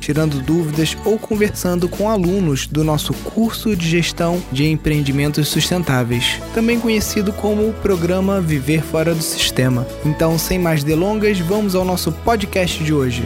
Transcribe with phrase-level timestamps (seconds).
[0.00, 6.80] tirando dúvidas ou conversando com alunos do nosso curso de gestão de empreendimentos sustentáveis, também
[6.80, 9.86] conhecido como o programa Viver Fora do Sistema.
[10.04, 13.22] Então, sem mais delongas, vamos ao nosso podcast de hoje.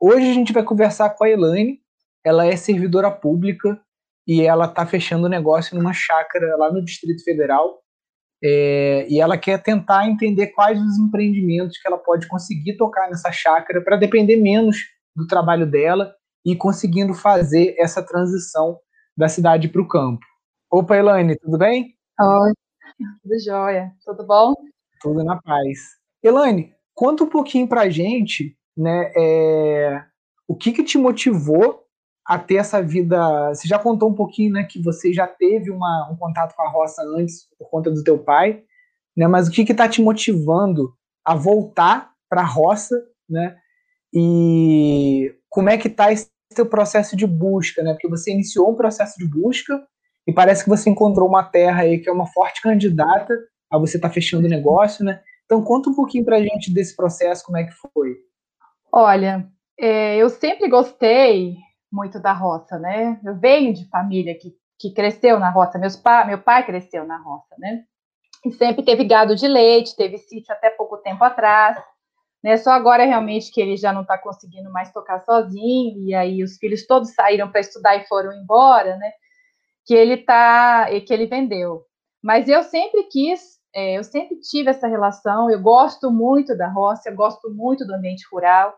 [0.00, 1.80] Hoje a gente vai conversar com a Elaine.
[2.24, 3.80] Ela é servidora pública
[4.26, 7.82] e ela está fechando negócio numa chácara lá no Distrito Federal
[8.42, 13.32] é, e ela quer tentar entender quais os empreendimentos que ela pode conseguir tocar nessa
[13.32, 14.76] chácara para depender menos
[15.14, 16.14] do trabalho dela
[16.44, 18.78] e conseguindo fazer essa transição
[19.16, 20.24] da cidade para o campo.
[20.70, 21.96] Opa, Elaine, tudo bem?
[22.20, 22.52] Oi,
[23.22, 23.90] tudo jóia.
[24.04, 24.54] Tudo bom?
[25.00, 25.78] Tudo na paz.
[26.22, 30.04] Elaine, conta um pouquinho para a gente né, é,
[30.46, 31.87] o que, que te motivou
[32.28, 33.48] a ter essa vida.
[33.48, 36.68] Você já contou um pouquinho, né, que você já teve uma, um contato com a
[36.68, 38.62] roça antes por conta do teu pai,
[39.16, 39.26] né?
[39.26, 40.92] Mas o que está te motivando
[41.24, 42.94] a voltar para a roça,
[43.28, 43.56] né?
[44.12, 47.92] E como é que está esse teu processo de busca, né?
[47.92, 49.82] Porque você iniciou um processo de busca
[50.26, 53.34] e parece que você encontrou uma terra aí que é uma forte candidata
[53.70, 55.22] a você estar tá fechando o negócio, né?
[55.46, 58.16] Então conta um pouquinho para a gente desse processo, como é que foi.
[58.92, 61.56] Olha, é, eu sempre gostei
[61.90, 63.20] muito da roça, né?
[63.24, 67.18] Eu venho de família que, que cresceu na roça, meus pa, meu pai cresceu na
[67.18, 67.84] roça, né?
[68.44, 71.76] E sempre teve gado de leite, teve sítio até pouco tempo atrás,
[72.42, 72.56] né?
[72.56, 76.56] Só agora realmente que ele já não está conseguindo mais tocar sozinho, e aí os
[76.56, 79.10] filhos todos saíram para estudar e foram embora, né?
[79.84, 81.82] Que ele tá, que ele vendeu.
[82.22, 87.08] Mas eu sempre quis, é, eu sempre tive essa relação, eu gosto muito da roça,
[87.08, 88.74] eu gosto muito do ambiente rural.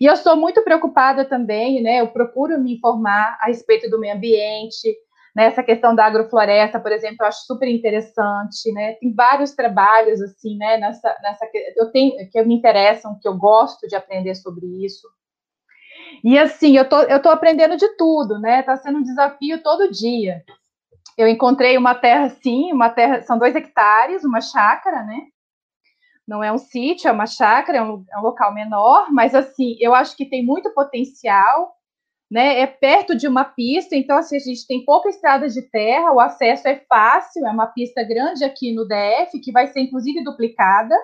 [0.00, 2.00] E eu sou muito preocupada também, né?
[2.00, 4.94] Eu procuro me informar a respeito do meio ambiente,
[5.34, 5.46] né?
[5.46, 8.92] Essa questão da agrofloresta, por exemplo, eu acho super interessante, né?
[8.94, 10.76] Tem vários trabalhos assim, né?
[10.78, 15.08] Nessa, nessa eu tenho que me interessam, que eu gosto de aprender sobre isso.
[16.22, 18.62] E assim, eu tô, eu tô aprendendo de tudo, né?
[18.62, 20.42] Tá sendo um desafio todo dia.
[21.16, 25.20] Eu encontrei uma terra, sim, uma terra, são dois hectares, uma chácara, né?
[26.26, 29.76] Não é um sítio, é uma chácara, é um, é um, local menor, mas assim,
[29.78, 31.74] eu acho que tem muito potencial,
[32.30, 32.60] né?
[32.60, 36.20] É perto de uma pista, então assim, a gente tem pouca estrada de terra, o
[36.20, 40.94] acesso é fácil, é uma pista grande aqui no DF, que vai ser inclusive duplicada.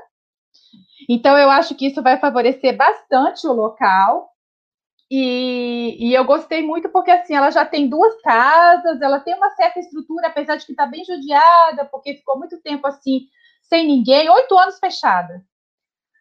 [1.08, 4.30] Então eu acho que isso vai favorecer bastante o local.
[5.12, 9.50] E, e eu gostei muito porque assim, ela já tem duas casas, ela tem uma
[9.50, 13.22] certa estrutura, apesar de que está bem judiada, porque ficou muito tempo assim
[13.70, 15.42] sem ninguém, oito anos fechada.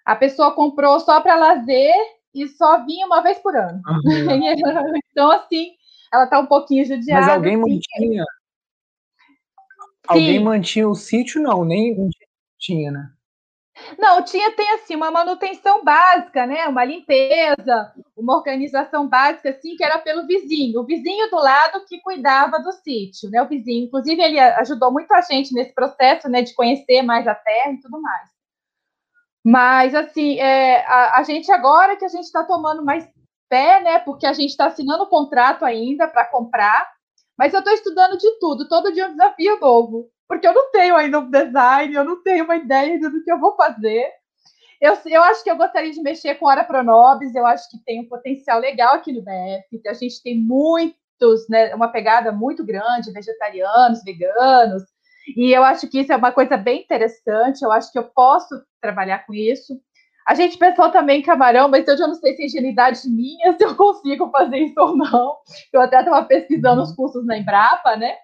[0.06, 1.94] A pessoa comprou só para lazer
[2.34, 3.82] e só vinha uma vez por ano.
[3.86, 4.02] Uhum.
[5.12, 5.74] então, assim,
[6.14, 7.26] ela está um pouquinho judiada.
[7.26, 7.74] Mas alguém assim.
[7.74, 8.26] mantinha.
[10.08, 12.10] Alguém mantinha o sítio, não, nem
[12.58, 13.12] tinha, né?
[13.97, 16.67] Não, tinha, tem assim, uma manutenção básica, né?
[16.67, 20.79] Uma limpeza, uma organização básica, assim, que era pelo vizinho.
[20.81, 23.41] O vizinho do lado que cuidava do sítio, né?
[23.41, 26.41] O vizinho, inclusive, ele ajudou muito a gente nesse processo, né?
[26.41, 28.29] De conhecer mais a terra e tudo mais.
[29.44, 33.07] Mas, assim, é, a, a gente agora que a gente está tomando mais
[33.50, 34.00] pé, né?
[34.00, 36.89] Porque a gente está assinando o contrato ainda para comprar,
[37.38, 40.72] mas eu estou estudando de tudo, todo dia é um desafio novo porque eu não
[40.72, 44.07] tenho ainda um design, eu não tenho uma ideia do que eu vou fazer.
[44.79, 48.01] Eu, eu acho que eu gostaria de mexer com Hora Pronobis, eu acho que tem
[48.01, 49.81] um potencial legal aqui no BF.
[49.88, 54.84] A gente tem muitos, né, uma pegada muito grande, vegetarianos, veganos,
[55.35, 58.56] e eu acho que isso é uma coisa bem interessante, eu acho que eu posso
[58.79, 59.79] trabalhar com isso.
[60.28, 63.53] A gente pensou também em camarão, mas eu já não sei se é ingenuidade minha,
[63.57, 65.38] se eu consigo fazer isso ou não.
[65.74, 68.15] Eu até estava pesquisando os cursos na Embrapa, né?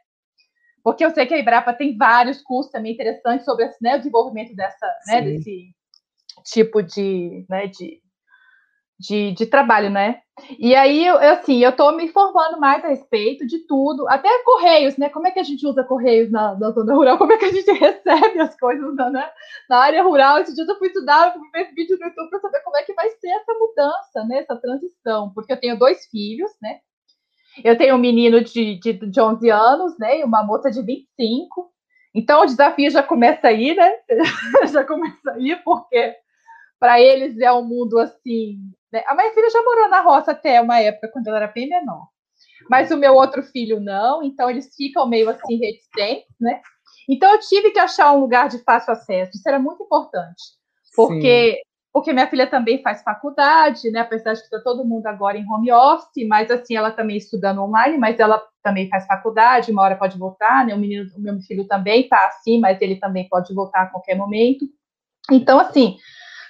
[0.85, 4.55] Porque eu sei que a Embrapa tem vários cursos também interessantes sobre né, o desenvolvimento
[4.55, 5.73] dessa, né, desse
[6.45, 7.99] tipo de, né, de,
[8.99, 10.21] de, de, trabalho, né?
[10.59, 14.95] E aí, eu, assim, eu estou me informando mais a respeito de tudo, até correios,
[14.95, 15.09] né?
[15.09, 17.17] Como é que a gente usa correios na, na zona rural?
[17.17, 19.27] Como é que a gente recebe as coisas na, né?
[19.67, 20.37] na área rural?
[20.37, 22.83] Esse dia eu fui estudar, eu fui ver vídeo no YouTube para saber como é
[22.83, 24.37] que vai ser essa mudança, né?
[24.37, 26.79] Essa transição, porque eu tenho dois filhos, né?
[27.63, 30.19] Eu tenho um menino de, de, de 11 anos, né?
[30.19, 31.71] E uma moça de 25.
[32.13, 33.91] Então o desafio já começa aí, né?
[34.71, 36.15] já começa aí, porque
[36.79, 38.57] para eles é um mundo assim.
[38.91, 39.03] Né?
[39.07, 42.07] A minha filha já morou na roça até uma época, quando ela era bem menor.
[42.69, 46.61] mas o meu outro filho não, então eles ficam meio assim reticentes, né?
[47.09, 50.41] Então eu tive que achar um lugar de fácil acesso, isso era muito importante,
[50.95, 51.61] porque Sim.
[51.95, 54.01] Porque minha filha também faz faculdade, né?
[54.01, 57.61] Apesar de que está todo mundo agora em home office, mas assim ela também estudando
[57.61, 60.75] online, mas ela também faz faculdade, uma hora pode voltar, né?
[60.75, 64.17] O menino, o meu filho também está assim, mas ele também pode voltar a qualquer
[64.17, 64.65] momento.
[65.31, 65.95] Então assim,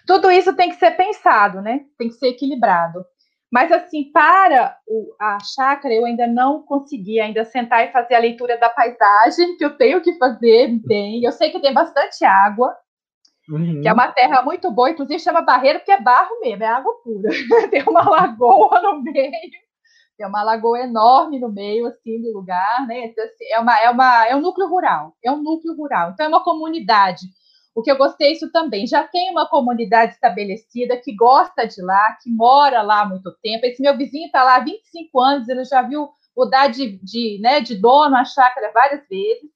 [0.07, 1.81] tudo isso tem que ser pensado, né?
[1.95, 3.05] Tem que ser equilibrado.
[3.51, 8.19] Mas, assim, para o, a chácara, eu ainda não consegui ainda sentar e fazer a
[8.19, 11.23] leitura da paisagem, que eu tenho que fazer bem.
[11.23, 12.75] Eu sei que tem bastante água,
[13.49, 13.81] uhum.
[13.81, 16.93] que é uma terra muito boa, inclusive chama barreira, porque é barro mesmo, é água
[17.03, 17.29] pura.
[17.69, 19.31] tem uma lagoa no meio,
[20.17, 23.05] tem uma lagoa enorme no meio, assim, do lugar, né?
[23.05, 26.11] Então, assim, é, uma, é, uma, é um núcleo rural, é um núcleo rural.
[26.11, 27.25] Então, é uma comunidade
[27.75, 32.17] o que eu gostei isso também, já tem uma comunidade estabelecida que gosta de lá,
[32.23, 33.65] que mora lá há muito tempo.
[33.65, 37.59] Esse meu vizinho está lá há 25 anos, ele já viu mudar de, de, né,
[37.59, 39.51] de dono a chácara várias vezes.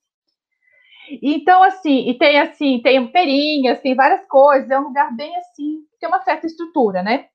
[1.21, 5.79] Então, assim, e tem assim, tem perinhas, tem várias coisas, é um lugar bem assim,
[5.99, 7.27] tem uma certa estrutura, né?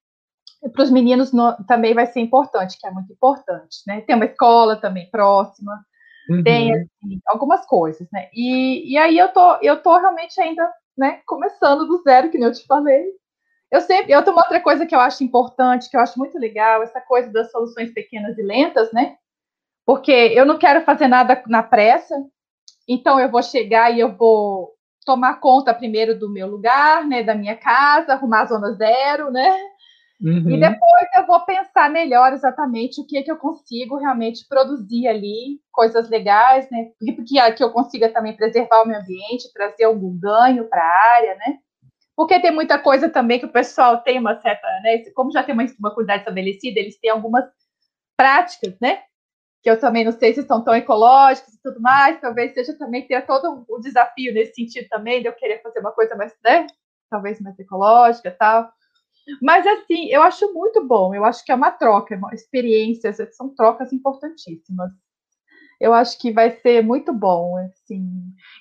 [0.72, 4.00] Para os meninos no, também vai ser importante, que é muito importante, né?
[4.02, 5.84] Tem uma escola também próxima.
[6.30, 6.42] Uhum.
[6.42, 8.28] Tem assim, algumas coisas, né?
[8.32, 12.46] E, e aí eu tô, eu tô realmente ainda, né, começando do zero, que nem
[12.46, 13.04] eu te falei.
[13.70, 16.38] Eu sempre, eu tenho uma outra coisa que eu acho importante, que eu acho muito
[16.38, 19.16] legal, essa coisa das soluções pequenas e lentas, né?
[19.84, 22.14] Porque eu não quero fazer nada na pressa,
[22.88, 27.34] então eu vou chegar e eu vou tomar conta primeiro do meu lugar, né, da
[27.34, 29.54] minha casa, arrumar a zona zero, né?
[30.20, 30.50] Uhum.
[30.50, 35.06] E depois eu vou pensar melhor exatamente o que é que eu consigo realmente produzir
[35.06, 36.86] ali, coisas legais, né?
[36.98, 41.34] Que, que eu consiga também preservar o meio ambiente, trazer algum ganho para a área,
[41.34, 41.58] né?
[42.16, 44.98] Porque tem muita coisa também que o pessoal tem uma certa, né?
[45.14, 47.44] Como já tem uma, uma comunidade estabelecida, eles têm algumas
[48.16, 49.00] práticas, né?
[49.64, 53.06] Que eu também não sei se são tão ecológicas e tudo mais, talvez seja também
[53.06, 56.66] ter todo um desafio nesse sentido também, de eu querer fazer uma coisa mais, né?
[57.10, 58.70] Talvez mais ecológica e tal.
[59.40, 61.14] Mas assim, eu acho muito bom.
[61.14, 64.92] Eu acho que é uma troca, é uma experiência, são trocas importantíssimas.
[65.80, 68.06] Eu acho que vai ser muito bom, assim.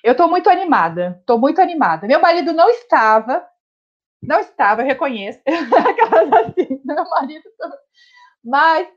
[0.02, 2.06] Eu estou muito animada, estou muito animada.
[2.06, 3.46] Meu marido não estava,
[4.22, 5.40] não estava, eu reconheço.
[5.46, 7.48] Assim, meu marido,
[8.42, 8.88] mas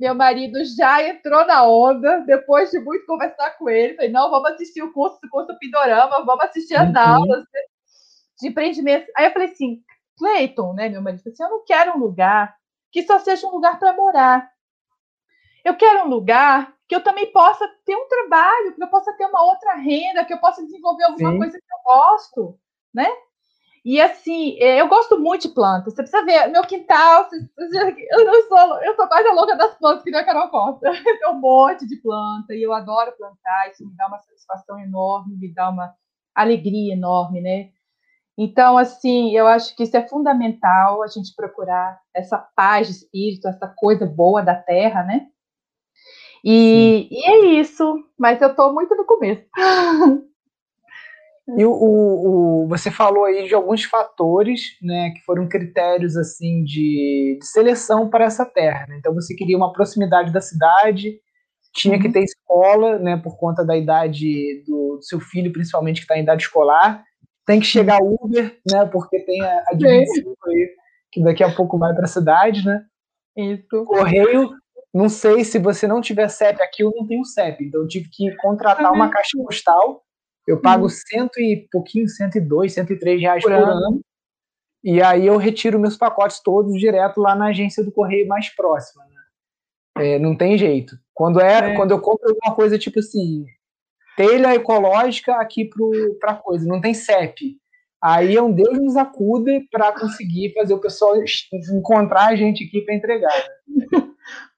[0.00, 3.94] meu marido já entrou na onda depois de muito conversar com ele.
[3.94, 6.98] Falei, não, vamos assistir o curso, o curso Pindorama, vamos assistir as uhum.
[6.98, 7.44] aulas
[8.40, 9.12] de empreendimento.
[9.14, 9.82] Aí eu falei assim,
[10.16, 12.56] Cleiton, né, meu marido, assim, eu não quero um lugar
[12.90, 14.50] que só seja um lugar para morar.
[15.62, 19.26] Eu quero um lugar que eu também possa ter um trabalho, que eu possa ter
[19.26, 21.38] uma outra renda, que eu possa desenvolver alguma Sim.
[21.38, 22.58] coisa que eu gosto,
[22.92, 23.06] né?
[23.84, 25.94] E assim, é, eu gosto muito de plantas.
[25.94, 27.26] Você precisa ver, meu quintal,
[28.10, 30.90] eu não sou, eu sou quase a louca das plantas que nem a Carol Costa.
[31.02, 35.36] Tem um monte de planta e eu adoro plantar, isso me dá uma satisfação enorme,
[35.36, 35.94] me dá uma
[36.34, 37.70] alegria enorme, né?
[38.36, 43.48] Então, assim, eu acho que isso é fundamental a gente procurar essa paz de espírito,
[43.48, 45.26] essa coisa boa da terra, né?
[46.44, 49.44] E, e é isso, mas eu estou muito no começo.
[51.58, 56.62] E o, o, o, você falou aí de alguns fatores, né, que foram critérios assim
[56.64, 58.86] de, de seleção para essa terra.
[58.88, 58.96] Né?
[58.98, 61.18] Então você queria uma proximidade da cidade,
[61.74, 62.02] tinha uhum.
[62.02, 66.18] que ter escola, né, por conta da idade do, do seu filho, principalmente que está
[66.18, 67.04] em idade escolar
[67.50, 68.86] tem que chegar Uber, né?
[68.86, 70.70] Porque tem a, a dimensão aí,
[71.10, 72.84] que daqui a pouco vai para a cidade, né?
[73.36, 73.84] Isso.
[73.86, 74.50] Correio,
[74.94, 78.08] não sei se você não tiver CEP aqui, eu não tenho CEP, então eu tive
[78.08, 80.02] que contratar uma caixa postal.
[80.46, 80.88] Eu pago uhum.
[80.88, 83.72] cento e pouquinho, 102, 103 reais por, por ano.
[83.72, 84.00] ano.
[84.82, 89.04] E aí eu retiro meus pacotes todos direto lá na agência do correio mais próxima.
[89.04, 90.14] Né?
[90.14, 90.96] É, não tem jeito.
[91.12, 93.44] Quando é, é, quando eu compro alguma coisa tipo assim,
[94.16, 95.68] telha ecológica aqui
[96.18, 97.58] para coisa, não tem CEP.
[98.02, 101.14] Aí é um Deus nos acuda para conseguir fazer o pessoal
[101.74, 103.46] encontrar a gente aqui para entregar.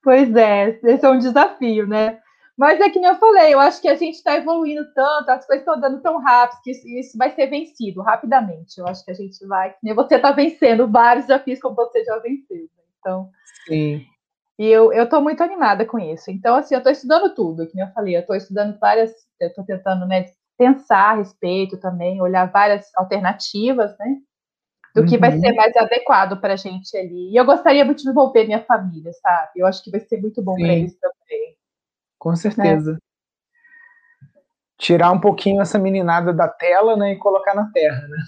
[0.04, 2.18] Pois é, esse é um desafio, né?
[2.56, 5.47] Mas é que nem eu falei, eu acho que a gente está evoluindo tanto, as
[5.47, 8.78] coisas estão dando tão rápido que isso, isso, vai ser vencido rapidamente.
[8.78, 9.75] Eu acho que a gente vai.
[9.82, 12.62] Nem você está vencendo vários desafios como você já venceu.
[12.62, 12.85] Né?
[12.99, 13.30] Então,
[13.66, 14.06] Sim.
[14.59, 16.30] E eu, eu tô muito animada com isso.
[16.30, 19.64] Então, assim, eu estou estudando tudo, como eu falei, eu estou estudando várias, eu estou
[19.64, 20.26] tentando, né,
[20.59, 24.18] pensar a respeito também, olhar várias alternativas, né,
[24.94, 25.21] do que uhum.
[25.21, 27.32] vai ser mais adequado para a gente ali.
[27.32, 29.52] E eu gostaria muito de envolver minha família, sabe?
[29.56, 31.56] Eu acho que vai ser muito bom para eles também.
[32.22, 32.92] Com certeza.
[32.92, 32.98] Né?
[34.78, 38.18] Tirar um pouquinho essa meninada da tela, né, e colocar na terra, né?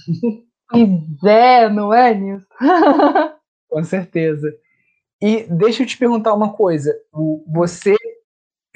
[0.68, 2.46] Pois é, não é, Nilson?
[3.70, 4.52] Com certeza.
[5.22, 6.92] E deixa eu te perguntar uma coisa.
[7.46, 7.94] Você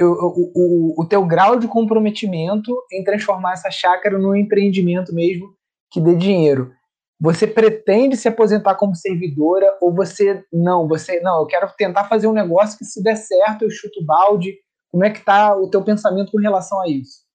[0.01, 5.53] o, o, o teu grau de comprometimento em transformar essa chácara num empreendimento mesmo
[5.91, 6.73] que dê dinheiro.
[7.21, 10.87] Você pretende se aposentar como servidora ou você não?
[10.87, 14.05] Você não, eu quero tentar fazer um negócio que se der certo eu chuto o
[14.05, 14.55] balde.
[14.91, 17.27] Como é que tá o teu pensamento com relação a isso?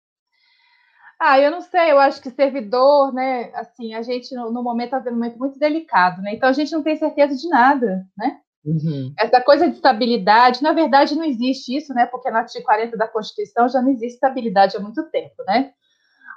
[1.20, 4.88] Ah, eu não sei, eu acho que servidor, né, assim, a gente no, no momento
[4.88, 6.34] está vendo um momento muito delicado, né?
[6.34, 8.42] Então a gente não tem certeza de nada, né?
[8.66, 9.14] Uhum.
[9.18, 12.06] Essa coisa de estabilidade, na verdade, não existe isso, né?
[12.06, 15.72] Porque no artigo 40 da Constituição já não existe estabilidade há muito tempo, né?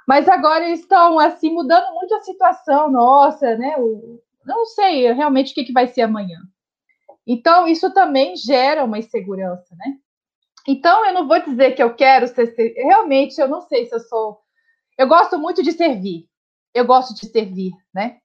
[0.07, 3.75] Mas agora eles estão assim mudando muito a situação nossa, né?
[3.77, 6.39] O, não sei realmente o que, que vai ser amanhã.
[7.25, 9.97] Então, isso também gera uma insegurança, né?
[10.67, 12.53] Então, eu não vou dizer que eu quero ser.
[12.75, 14.39] Realmente, eu não sei se eu sou.
[14.97, 16.27] Eu gosto muito de servir.
[16.73, 18.17] Eu gosto de servir, né?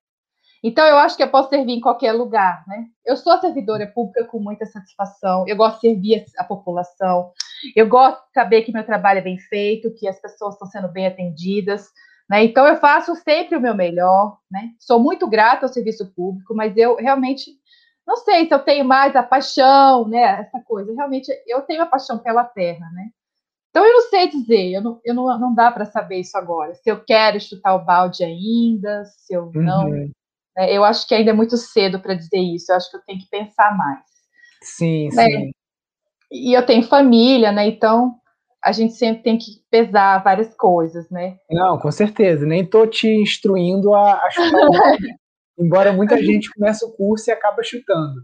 [0.64, 2.87] Então, eu acho que eu posso servir em qualquer lugar, né?
[3.04, 7.32] Eu sou servidora pública com muita satisfação, eu gosto de servir a população,
[7.75, 10.88] eu gosto de saber que meu trabalho é bem feito, que as pessoas estão sendo
[10.88, 11.88] bem atendidas,
[12.30, 12.44] né?
[12.44, 14.70] Então, eu faço sempre o meu melhor, né?
[14.78, 17.50] Sou muito grata ao serviço público, mas eu realmente
[18.06, 20.40] não sei se eu tenho mais a paixão, né?
[20.40, 23.09] Essa coisa, realmente, eu tenho a paixão pela terra, né?
[23.71, 26.75] Então, eu não sei dizer, eu não, eu não, não dá para saber isso agora.
[26.75, 29.87] Se eu quero chutar o balde ainda, se eu não.
[29.87, 30.11] Uhum.
[30.56, 30.76] Né?
[30.76, 33.18] Eu acho que ainda é muito cedo para dizer isso, eu acho que eu tenho
[33.18, 34.04] que pensar mais.
[34.62, 35.26] Sim, né?
[35.26, 35.50] sim.
[36.30, 37.66] E eu tenho família, né?
[37.66, 38.14] Então
[38.62, 41.37] a gente sempre tem que pesar várias coisas, né?
[41.50, 42.47] Não, com certeza.
[42.47, 44.73] Nem estou te instruindo a, a chutar o
[45.59, 48.23] embora muita gente comece o curso e acaba chutando.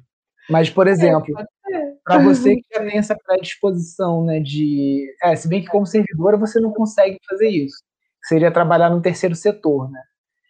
[0.49, 5.07] Mas, por é, exemplo, é, para você que já tem essa predisposição, né, de...
[5.23, 7.77] É, se bem que como servidora você não consegue fazer isso.
[8.25, 10.01] Seria trabalhar no terceiro setor, né?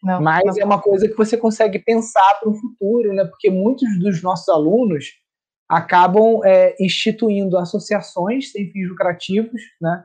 [0.02, 0.62] Não, Mas não.
[0.62, 3.24] é uma coisa que você consegue pensar para o futuro, né?
[3.24, 5.06] Porque muitos dos nossos alunos
[5.68, 10.04] acabam é, instituindo associações sem fins lucrativos, né?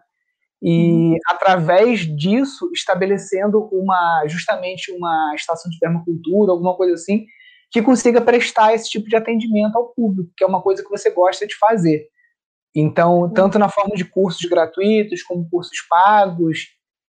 [0.64, 1.18] E uhum.
[1.28, 7.26] através disso estabelecendo uma justamente uma estação de permacultura, alguma coisa assim,
[7.70, 11.10] que consiga prestar esse tipo de atendimento ao público, que é uma coisa que você
[11.10, 12.08] gosta de fazer.
[12.74, 13.34] Então, uhum.
[13.34, 16.60] tanto na forma de cursos gratuitos como cursos pagos,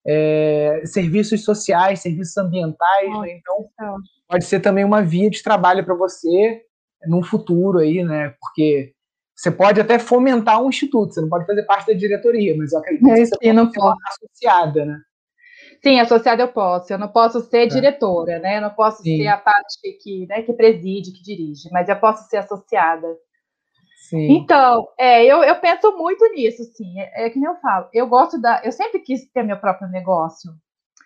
[0.05, 3.33] é, serviços sociais, serviços ambientais, né?
[3.33, 3.67] então
[4.27, 6.61] pode ser também uma via de trabalho para você
[7.07, 8.35] num futuro aí, né?
[8.39, 8.93] Porque
[9.39, 12.79] você pode até fomentar um instituto, você não pode fazer parte da diretoria, mas eu
[12.79, 14.99] acredito que você pode não ser associada, né?
[15.81, 16.91] Sim, associada eu posso.
[16.91, 17.67] Eu não posso ser é.
[17.67, 18.57] diretora, né?
[18.57, 19.15] Eu não posso Sim.
[19.15, 23.07] ser a parte que, né, que preside, que dirige, mas eu posso ser associada.
[24.09, 24.29] Sim.
[24.29, 26.99] Então, é, eu, eu penso muito nisso, sim.
[26.99, 27.87] É, é, que nem eu falo.
[27.93, 28.61] Eu gosto da.
[28.65, 30.51] Eu sempre quis ter meu próprio negócio.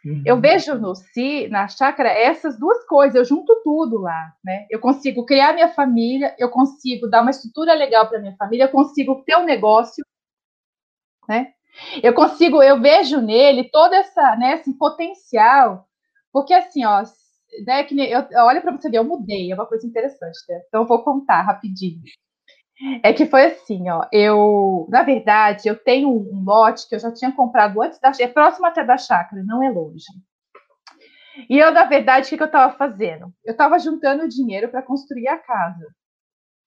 [0.05, 0.21] Uhum.
[0.25, 3.15] Eu vejo no si, na chácara, essas duas coisas.
[3.15, 4.65] Eu junto tudo lá, né?
[4.69, 8.69] Eu consigo criar minha família, eu consigo dar uma estrutura legal para minha família, eu
[8.69, 10.03] consigo ter um negócio,
[11.27, 11.53] né?
[12.03, 15.87] Eu consigo, eu vejo nele todo essa, né, esse potencial,
[16.31, 17.03] porque assim, ó,
[17.65, 20.61] né, que eu, olha para você ver, eu mudei, é uma coisa interessante, né?
[20.67, 22.01] Então eu vou contar rapidinho.
[23.01, 24.05] É que foi assim, ó.
[24.11, 28.11] Eu, na verdade, eu tenho um lote que eu já tinha comprado antes da.
[28.19, 30.05] É próximo até da chácara, não é longe.
[31.49, 33.33] E eu, na verdade, o que, que eu estava fazendo?
[33.43, 35.87] Eu estava juntando dinheiro para construir a casa,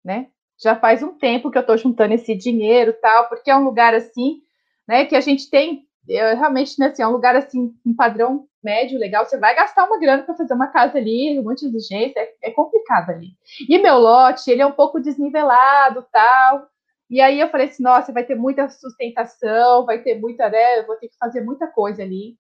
[0.05, 0.29] né?
[0.61, 3.95] Já faz um tempo que eu estou juntando esse dinheiro, tal, porque é um lugar
[3.95, 4.41] assim,
[4.89, 5.05] né?
[5.05, 8.99] Que a gente tem eu, realmente, né, assim, é um lugar assim, um padrão médio,
[8.99, 12.51] legal, você vai gastar uma grana para fazer uma casa ali, de exigência, é, é,
[12.51, 13.31] complicado ali.
[13.69, 16.67] E meu lote, ele é um pouco desnivelado, tal.
[17.09, 20.87] E aí eu falei assim, nossa, vai ter muita sustentação, vai ter muita, né, eu
[20.87, 22.37] vou ter que fazer muita coisa ali.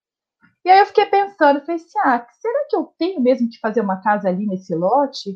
[0.64, 3.80] E aí eu fiquei pensando, falei assim, ah, será que eu tenho mesmo que fazer
[3.80, 5.30] uma casa ali nesse lote?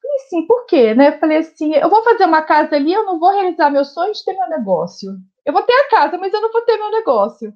[0.00, 1.12] Falei assim, por quê, né?
[1.18, 4.24] Falei assim, eu vou fazer uma casa ali, eu não vou realizar meu sonho de
[4.24, 5.10] ter meu negócio.
[5.44, 7.52] Eu vou ter a casa, mas eu não vou ter meu negócio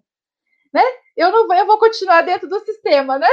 [0.72, 0.82] né?
[1.16, 3.28] Eu não vou, eu vou continuar dentro do sistema, né?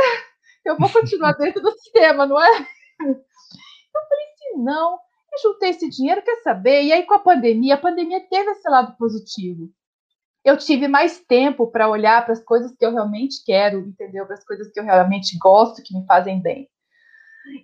[0.66, 2.50] Eu vou continuar dentro do sistema, não é?
[2.50, 4.94] Eu falei assim, não,
[5.32, 6.84] eu juntei esse dinheiro, quer saber?
[6.84, 9.70] E aí, com a pandemia, a pandemia teve esse lado positivo.
[10.44, 14.26] Eu tive mais tempo para olhar para as coisas que eu realmente quero, entendeu?
[14.26, 16.70] Para as coisas que eu realmente gosto, que me fazem bem.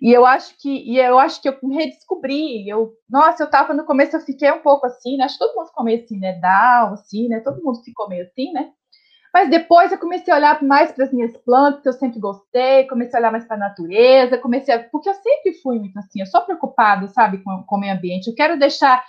[0.00, 2.68] E eu acho que, e eu acho que eu me redescobri.
[2.68, 5.24] Eu, nossa, eu tava no começo, eu fiquei um pouco assim, né?
[5.24, 6.32] Acho que todo mundo ficou meio assim, né?
[6.40, 7.40] Down, assim, né?
[7.40, 8.72] Todo mundo ficou meio assim, né?
[9.36, 12.86] Mas depois eu comecei a olhar mais para as minhas plantas, que eu sempre gostei,
[12.86, 14.82] comecei a olhar mais para a natureza, comecei a...
[14.82, 18.28] Porque eu sempre fui muito assim, eu sou preocupada, sabe, com, com o meio ambiente.
[18.28, 19.04] Eu quero deixar.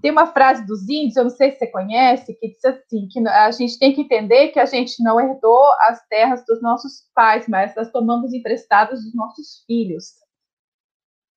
[0.00, 3.18] Tem uma frase dos índios, eu não sei se você conhece, que diz assim: que
[3.26, 7.48] a gente tem que entender que a gente não herdou as terras dos nossos pais,
[7.48, 10.04] mas nós tomamos emprestadas dos nossos filhos.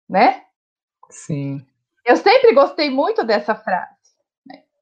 [0.08, 0.44] Né?
[1.10, 1.66] Sim.
[2.06, 3.97] Eu sempre gostei muito dessa frase.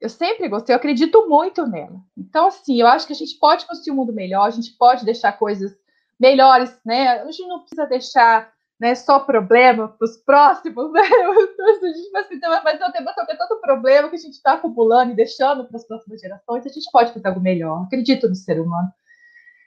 [0.06, 2.00] Eu sempre gostei, eu acredito muito nela.
[2.16, 5.04] Então, assim, eu acho que a gente pode construir um mundo melhor, a gente pode
[5.04, 5.76] deixar coisas
[6.20, 7.22] melhores, né?
[7.22, 11.02] A gente não precisa deixar né, só problema para os próximos, né?
[11.02, 15.66] a gente vai eu tenho, ter tanto problema que a gente está acumulando e deixando
[15.66, 17.84] para as próximas gerações, a gente pode fazer algo melhor.
[17.84, 18.90] Acredito no ser humano.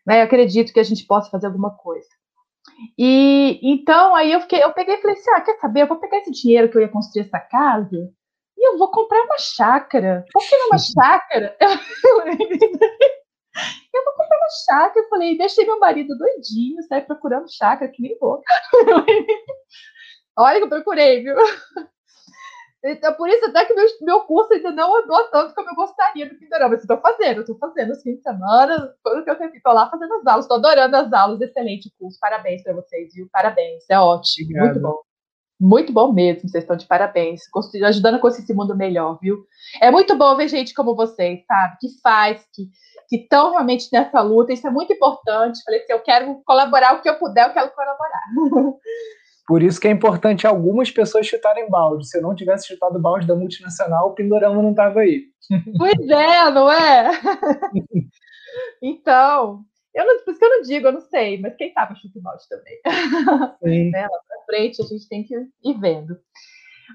[0.07, 0.21] Né?
[0.21, 2.09] Eu acredito que a gente possa fazer alguma coisa.
[2.97, 5.83] E então aí eu fiquei, eu peguei e falei assim: ah, quer saber?
[5.83, 8.13] Eu vou pegar esse dinheiro que eu ia construir essa casa
[8.59, 10.25] e eu vou comprar uma chácara.
[10.33, 11.57] Por que não uma chácara?
[13.93, 15.05] Eu vou comprar uma chácara.
[15.05, 18.45] Eu falei, deixei meu marido doidinho, sai procurando chácara, que nem louca.
[20.39, 21.35] Olha que eu procurei, viu?
[22.85, 26.29] Então, por isso até que meu, meu curso ainda não andou tanto como eu gostaria
[26.29, 26.71] do Pindorama.
[26.71, 30.15] Mas estou fazendo, estou fazendo os fins de semana, quando que eu estou lá fazendo
[30.15, 33.29] as aulas, estou adorando as aulas, excelente curso, parabéns para vocês, viu?
[33.33, 34.65] Parabéns, é ótimo, Obrigado.
[34.67, 35.08] muito bom.
[35.61, 37.41] Muito bom mesmo, vocês estão de parabéns,
[37.85, 39.45] ajudando a construir esse mundo melhor, viu?
[39.81, 41.77] É muito bom ver gente como vocês, sabe?
[41.81, 42.67] Que faz, que,
[43.09, 45.63] que estão realmente nessa luta, isso é muito importante.
[45.65, 48.23] Falei assim, eu quero colaborar o que eu puder, eu quero colaborar.
[49.49, 52.07] Por isso que é importante algumas pessoas chutarem balde.
[52.07, 55.25] Se eu não tivesse chutado balde da multinacional, o Pindorama não estava aí.
[55.79, 57.11] Pois é, não é?
[58.83, 59.65] então,
[59.99, 62.19] eu não, por isso que eu não digo, eu não sei, mas quem sabe chuta
[62.19, 62.79] o balde também.
[63.65, 63.91] Sim.
[63.91, 66.17] né, lá pra frente a gente tem que ir vendo.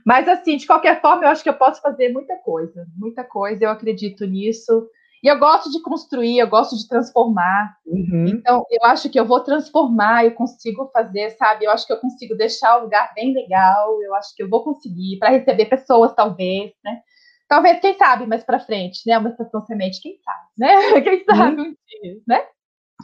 [0.06, 3.66] Mas assim, de qualquer forma, eu acho que eu posso fazer muita coisa, muita coisa,
[3.66, 4.90] eu acredito nisso.
[5.22, 7.78] E eu gosto de construir, eu gosto de transformar.
[7.86, 8.26] Uhum.
[8.28, 11.66] Então, eu acho que eu vou transformar, eu consigo fazer, sabe?
[11.66, 14.64] Eu acho que eu consigo deixar o lugar bem legal, eu acho que eu vou
[14.64, 17.02] conseguir para receber pessoas, talvez, né?
[17.48, 19.18] Talvez, quem sabe, mais para frente, né?
[19.18, 20.76] Uma estação semente, quem sabe, né?
[21.04, 21.68] Quem sabe uhum.
[21.68, 22.44] um dia, né?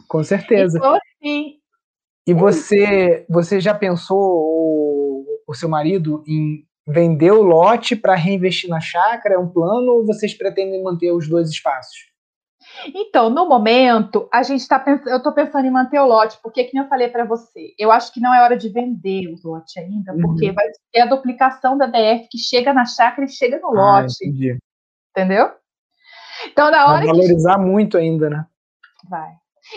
[0.08, 0.78] Com certeza.
[0.78, 1.60] Então, assim,
[2.26, 8.68] e você, você já pensou, o, o seu marido, em vender o lote para reinvestir
[8.68, 9.34] na chácara?
[9.34, 12.10] É um plano ou vocês pretendem manter os dois espaços?
[12.94, 16.64] Então, no momento, a gente está pensando, eu estou pensando em manter o lote, porque,
[16.64, 19.80] como eu falei para você, eu acho que não é hora de vender o lote
[19.80, 20.54] ainda, porque uhum.
[20.54, 24.14] vai ter a duplicação da DF que chega na chácara e chega no ah, lote.
[24.24, 24.58] Entendi.
[25.10, 25.50] Entendeu?
[26.46, 27.64] Então, na hora vai valorizar que...
[27.64, 28.46] muito ainda, né?
[29.08, 29.32] Vai.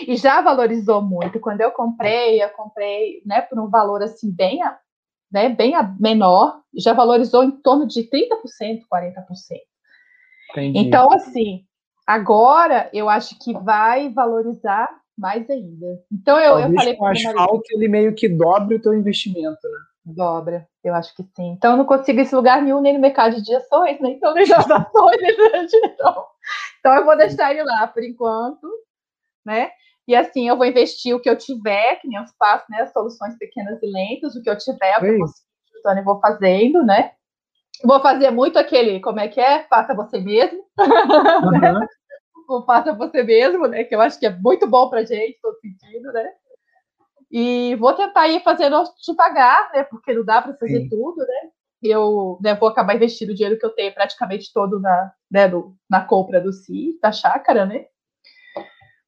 [0.06, 1.40] E já valorizou muito.
[1.40, 4.60] Quando eu comprei, eu comprei, né, por um valor assim bem,
[5.30, 9.24] né, bem menor, já valorizou em torno de 30%, 40%.
[10.50, 10.78] Entendi.
[10.78, 11.64] Então, assim,
[12.06, 15.86] Agora, eu acho que vai valorizar mais ainda.
[16.12, 19.78] Então, eu, eu falei para o asfalto, ele meio que dobra o teu investimento, né?
[20.04, 21.52] Dobra, eu acho que sim.
[21.52, 24.50] Então, eu não consigo esse lugar nenhum, nem no mercado de ações, nem então nas
[24.50, 25.16] ações.
[25.82, 26.26] então,
[26.78, 28.68] então, eu vou deixar ele lá por enquanto,
[29.44, 29.70] né?
[30.06, 32.86] E assim, eu vou investir o que eu tiver, que nem eu faço, né?
[32.86, 35.28] Soluções pequenas e lentas, o que eu tiver, eu vou
[35.84, 37.12] então, eu vou fazendo, né?
[37.84, 39.64] Vou fazer muito aquele, como é que é?
[39.64, 40.64] Faça você mesmo.
[40.78, 41.86] Uhum.
[42.48, 43.84] o faça você mesmo, né?
[43.84, 46.26] Que eu acho que é muito bom pra gente, todo sentido, né?
[47.30, 49.84] E vou tentar ir fazendo devagar, né?
[49.84, 50.88] Porque não dá para fazer Sim.
[50.88, 51.50] tudo, né?
[51.82, 55.76] Eu né, vou acabar investindo o dinheiro que eu tenho praticamente todo na, né, no,
[55.90, 57.86] na compra do CI, da chácara, né?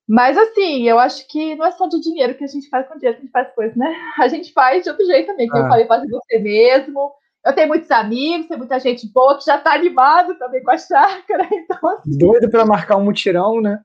[0.09, 2.97] Mas assim, eu acho que não é só de dinheiro que a gente faz com
[2.97, 3.87] dinheiro que a gente faz coisas, né?
[4.19, 5.61] A gente faz de outro jeito também, que ah.
[5.61, 7.12] eu falei, fazer você mesmo,
[7.45, 10.79] eu tenho muitos amigos, tem muita gente boa que já está animado também com a
[10.79, 11.49] chácara.
[11.53, 13.81] Então, assim, Doido para marcar um mutirão, né?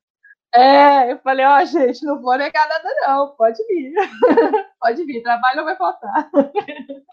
[0.54, 3.36] É, eu falei, ó, oh, gente, não vou negar nada, não.
[3.36, 3.94] Pode vir.
[4.82, 6.30] Pode vir, trabalho não vai faltar.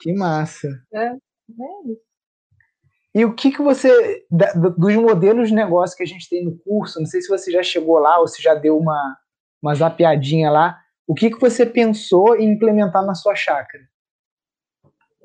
[0.01, 0.69] Que massa.
[0.93, 2.08] É, é isso.
[3.15, 7.01] E o que, que você, dos modelos de negócio que a gente tem no curso,
[7.01, 9.17] não sei se você já chegou lá ou se já deu uma,
[9.63, 13.85] uma zapiadinha lá, o que, que você pensou em implementar na sua chácara?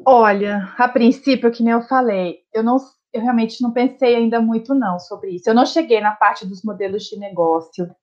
[0.06, 2.78] Olha, a princípio, que nem eu falei, eu não,
[3.12, 5.50] eu realmente não pensei ainda muito não sobre isso.
[5.50, 7.94] Eu não cheguei na parte dos modelos de negócio.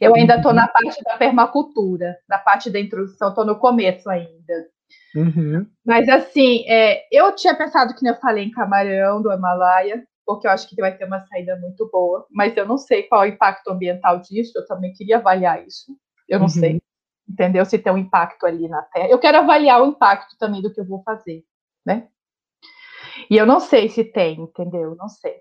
[0.00, 0.72] Eu ainda estou na uhum.
[0.72, 4.66] parte da permacultura, na parte da introdução, estou no começo ainda.
[5.16, 5.66] Uhum.
[5.84, 10.46] Mas assim, é, eu tinha pensado que nem eu falei em camarão do Himalaia, porque
[10.46, 13.28] eu acho que vai ter uma saída muito boa, mas eu não sei qual é
[13.28, 15.96] o impacto ambiental disso, eu também queria avaliar isso.
[16.28, 16.52] Eu não uhum.
[16.52, 16.80] sei
[17.28, 17.64] entendeu?
[17.64, 19.08] Se tem um impacto ali na Terra.
[19.08, 21.42] Eu quero avaliar o impacto também do que eu vou fazer,
[21.84, 22.08] né?
[23.28, 24.94] E eu não sei se tem, entendeu?
[24.96, 25.34] Não sei.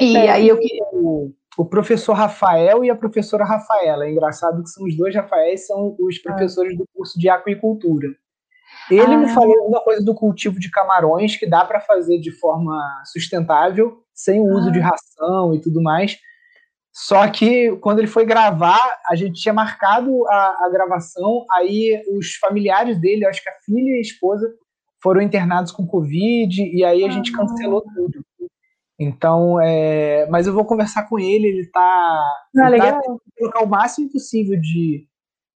[0.00, 0.58] E é, aí eu
[0.92, 4.06] o, o professor Rafael e a professora Rafaela.
[4.06, 6.22] É engraçado que são os dois Rafaéis, são os ah.
[6.22, 6.78] professores ah.
[6.78, 8.08] do curso de aquicultura.
[8.90, 9.18] Ele ah.
[9.18, 14.02] me falou uma coisa do cultivo de camarões que dá para fazer de forma sustentável,
[14.14, 14.72] sem o uso ah.
[14.72, 16.18] de ração e tudo mais.
[16.92, 22.34] Só que quando ele foi gravar, a gente tinha marcado a, a gravação, aí os
[22.34, 24.52] familiares dele, acho que a filha e a esposa,
[25.02, 28.24] foram internados com Covid, e aí a gente cancelou tudo.
[28.98, 33.00] Então, é, mas eu vou conversar com ele, ele está ah, ele tá
[33.36, 35.06] colocar o máximo possível de,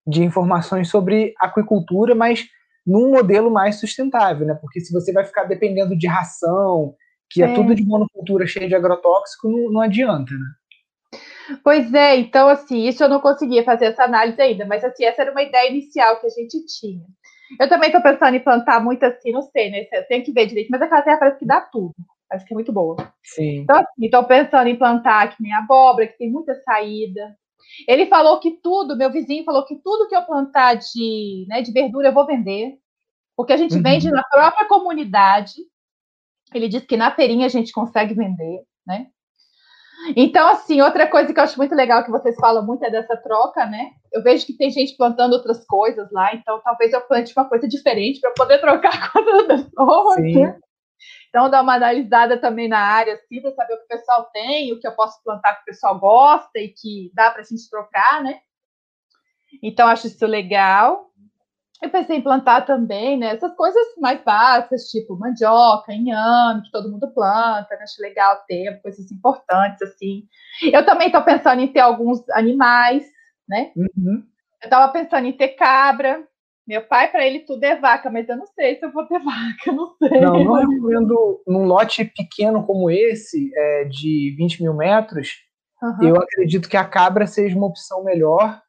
[0.06, 2.44] de informações sobre aquicultura, mas
[2.86, 4.54] num modelo mais sustentável, né?
[4.54, 6.94] Porque se você vai ficar dependendo de ração,
[7.28, 11.18] que é, é tudo de monocultura cheia de agrotóxico, não, não adianta, né?
[11.62, 15.22] Pois é, então assim, isso eu não conseguia fazer essa análise ainda, mas assim, essa
[15.22, 17.04] era uma ideia inicial que a gente tinha.
[17.60, 19.86] Eu também estou pensando em plantar muito assim, não sei, né?
[19.92, 21.94] Eu tenho que ver direito, mas aquela terra parece que dá tudo.
[22.30, 22.96] Acho que é muito boa.
[23.22, 23.58] Sim.
[23.58, 27.36] Então, assim, estou pensando em plantar que nem abóbora, que tem muita saída.
[27.86, 31.72] Ele falou que tudo, meu vizinho falou que tudo que eu plantar de, né, de
[31.72, 32.78] verdura eu vou vender,
[33.36, 33.82] porque a gente uhum.
[33.82, 35.54] vende na própria comunidade.
[36.54, 39.08] Ele disse que na feirinha a gente consegue vender, né?
[40.14, 43.16] Então, assim, outra coisa que eu acho muito legal que vocês falam muito é dessa
[43.16, 43.90] troca, né?
[44.12, 47.66] Eu vejo que tem gente plantando outras coisas lá, então talvez eu plante uma coisa
[47.66, 50.22] diferente para poder trocar com outras pessoas.
[50.22, 50.58] Né?
[51.28, 54.72] Então, dar uma analisada também na área, assim, para saber o que o pessoal tem,
[54.72, 57.68] o que eu posso plantar que o pessoal gosta e que dá para a gente
[57.68, 58.40] trocar, né?
[59.62, 61.10] Então, acho isso legal.
[61.82, 63.34] Eu pensei em plantar também, né?
[63.34, 67.82] Essas coisas mais básicas, tipo mandioca, inhame, que todo mundo planta, né?
[67.82, 70.26] acho legal ter coisas importantes, assim.
[70.72, 73.04] Eu também estou pensando em ter alguns animais,
[73.46, 73.72] né?
[73.76, 74.24] Uhum.
[74.62, 76.26] Eu estava pensando em ter cabra.
[76.66, 79.20] Meu pai, para ele, tudo é vaca, mas eu não sei se eu vou ter
[79.22, 80.20] vaca, não sei.
[80.20, 85.30] Não, não recomendo, num lote pequeno como esse, é, de 20 mil metros,
[85.80, 86.08] uhum.
[86.08, 88.60] eu acredito que a cabra seja uma opção melhor,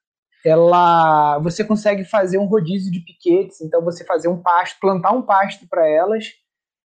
[0.45, 5.23] ela você consegue fazer um rodízio de piquetes, então você fazer um pasto, plantar um
[5.23, 6.25] pasto para elas,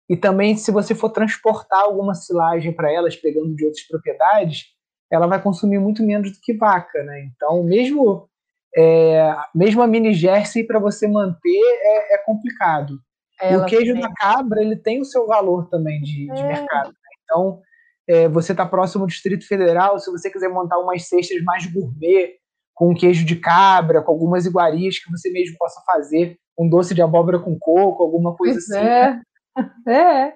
[0.08, 4.66] e também se você for transportar alguma silagem para elas, pegando de outras propriedades,
[5.10, 7.30] ela vai consumir muito menos do que vaca, né?
[7.34, 8.27] Então, mesmo
[8.76, 12.98] é, mesmo a mini jersey para você manter é, é complicado.
[13.42, 14.02] E o queijo também.
[14.02, 16.46] da cabra ele tem o seu valor também de, de é.
[16.48, 16.88] mercado.
[16.88, 16.94] Né?
[17.22, 17.60] Então,
[18.08, 22.34] é, você está próximo do Distrito Federal, se você quiser montar umas cestas mais gourmet,
[22.74, 27.02] com queijo de cabra, com algumas iguarias que você mesmo possa fazer, um doce de
[27.02, 28.86] abóbora com coco, alguma coisa pois assim.
[28.86, 29.20] É.
[29.92, 30.32] é.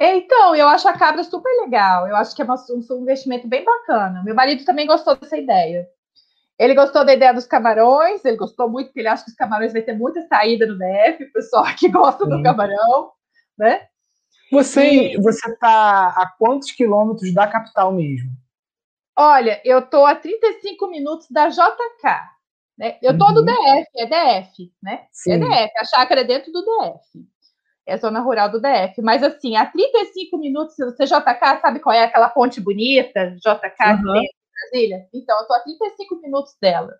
[0.00, 2.08] Então, eu acho a cabra super legal.
[2.08, 4.22] Eu acho que é um investimento bem bacana.
[4.24, 5.86] Meu marido também gostou dessa ideia.
[6.62, 9.72] Ele gostou da ideia dos camarões, ele gostou muito, porque ele acha que os camarões
[9.72, 12.30] vai ter muita saída no DF, o pessoal que gosta Sim.
[12.30, 13.10] do camarão,
[13.58, 13.88] né?
[14.52, 15.20] Você, e...
[15.20, 18.30] você tá a quantos quilômetros da capital mesmo?
[19.18, 22.30] Olha, eu estou a 35 minutos da JK.
[22.78, 22.96] Né?
[23.02, 23.34] Eu estou uhum.
[23.34, 25.06] do DF, é DF, né?
[25.10, 25.32] Sim.
[25.32, 27.26] É DF, a chácara é dentro do DF.
[27.84, 29.02] É a zona rural do DF.
[29.02, 33.34] Mas assim, a 35 minutos, você JK, sabe qual é aquela ponte bonita?
[33.38, 34.22] JK uhum.
[34.70, 35.08] Brasília?
[35.12, 36.92] Então, eu estou a 35 minutos dela.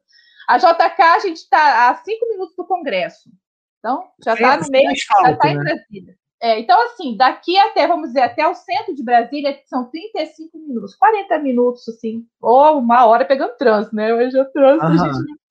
[0.49, 3.31] A JK, a gente está a 5 minutos do Congresso.
[3.79, 5.65] Então, já está no meio, já está em né?
[5.65, 6.17] Brasília.
[6.43, 10.97] É, então, assim, daqui até, vamos dizer, até o centro de Brasília são 35 minutos,
[10.97, 14.13] 40 minutos, assim, ou uma hora pegando trânsito, né?
[14.13, 15.43] Hoje o trânsito a gente.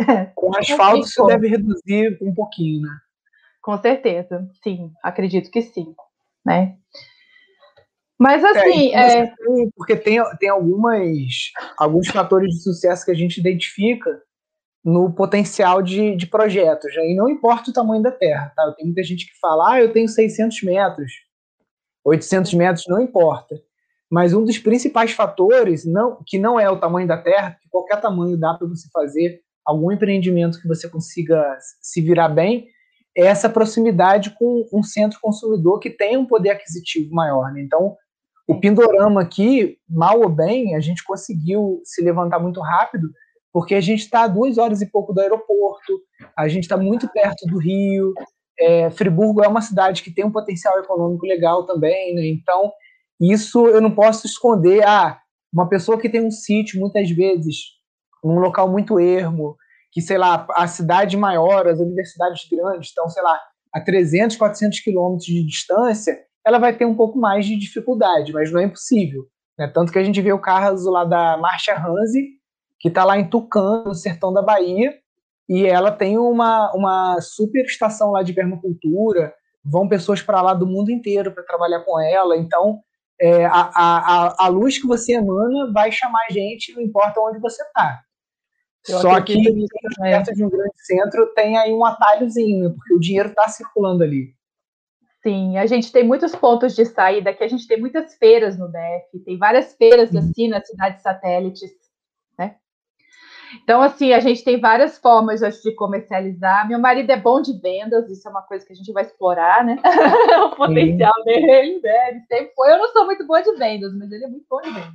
[0.00, 2.88] É, Com asfalto você deve reduzir um pouquinho, né?
[3.60, 5.94] Com certeza, sim, acredito que sim,
[6.44, 6.76] né?
[8.22, 8.94] Mas é, assim.
[8.94, 9.32] É, é...
[9.74, 14.22] Porque tem, tem algumas, alguns fatores de sucesso que a gente identifica
[14.84, 16.94] no potencial de, de projetos.
[16.94, 17.10] Né?
[17.10, 18.52] E não importa o tamanho da Terra.
[18.54, 18.72] Tá?
[18.76, 21.12] Tem muita gente que fala, ah, eu tenho 600 metros,
[22.04, 23.56] 800 metros, não importa.
[24.08, 28.00] Mas um dos principais fatores, não, que não é o tamanho da Terra, que qualquer
[28.00, 32.68] tamanho dá para você fazer algum empreendimento que você consiga se virar bem,
[33.16, 37.52] é essa proximidade com um centro consumidor que tem um poder aquisitivo maior.
[37.52, 37.62] Né?
[37.62, 37.96] Então,
[38.46, 43.08] o Pindorama aqui, mal ou bem, a gente conseguiu se levantar muito rápido,
[43.52, 46.00] porque a gente está a duas horas e pouco do aeroporto,
[46.36, 48.14] a gente está muito perto do Rio,
[48.58, 52.26] é, Friburgo é uma cidade que tem um potencial econômico legal também, né?
[52.26, 52.72] então
[53.20, 54.84] isso eu não posso esconder.
[54.84, 55.18] Ah,
[55.52, 57.56] uma pessoa que tem um sítio, muitas vezes,
[58.24, 59.56] num local muito ermo,
[59.92, 63.38] que, sei lá, a cidade maior, as universidades grandes estão, sei lá,
[63.72, 68.50] a 300, 400 quilômetros de distância, ela vai ter um pouco mais de dificuldade, mas
[68.50, 69.26] não é impossível.
[69.58, 69.68] Né?
[69.68, 72.30] Tanto que a gente vê o caso lá da Marcha Hanse,
[72.78, 74.94] que está lá em Tucano, no sertão da Bahia,
[75.48, 80.66] e ela tem uma, uma super estação lá de permacultura, vão pessoas para lá do
[80.66, 82.80] mundo inteiro para trabalhar com ela, então
[83.20, 87.38] é, a, a, a luz que você emana vai chamar a gente, não importa onde
[87.38, 88.02] você está.
[88.84, 89.40] Só que
[90.00, 94.02] perto de um grande centro tem aí um atalhozinho, né, porque o dinheiro está circulando
[94.02, 94.34] ali.
[95.22, 98.66] Sim, a gente tem muitos pontos de saída, que a gente tem muitas feiras no
[98.66, 101.70] DF, tem várias feiras assim nas cidades satélites,
[102.36, 102.56] né?
[103.62, 106.66] Então, assim, a gente tem várias formas de comercializar.
[106.66, 109.64] Meu marido é bom de vendas, isso é uma coisa que a gente vai explorar,
[109.64, 109.76] né?
[110.46, 111.24] o potencial Sim.
[111.24, 112.08] dele, né?
[112.10, 112.72] Ele sempre foi.
[112.72, 114.90] Eu não sou muito boa de vendas, mas ele é muito bom de vendas.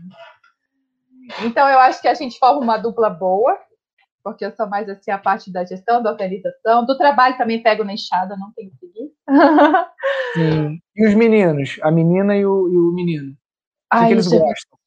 [1.43, 3.57] Então, eu acho que a gente forma uma dupla boa,
[4.21, 7.85] porque eu sou mais assim a parte da gestão, da organização, do trabalho também pego
[7.85, 9.16] na enxada, não tenho preguiça.
[10.33, 10.79] Sim.
[10.95, 11.77] E os meninos?
[11.81, 13.31] A menina e o, e o menino?
[13.31, 13.37] O que,
[13.91, 14.39] Ai, que eles gente...
[14.39, 14.77] gostam?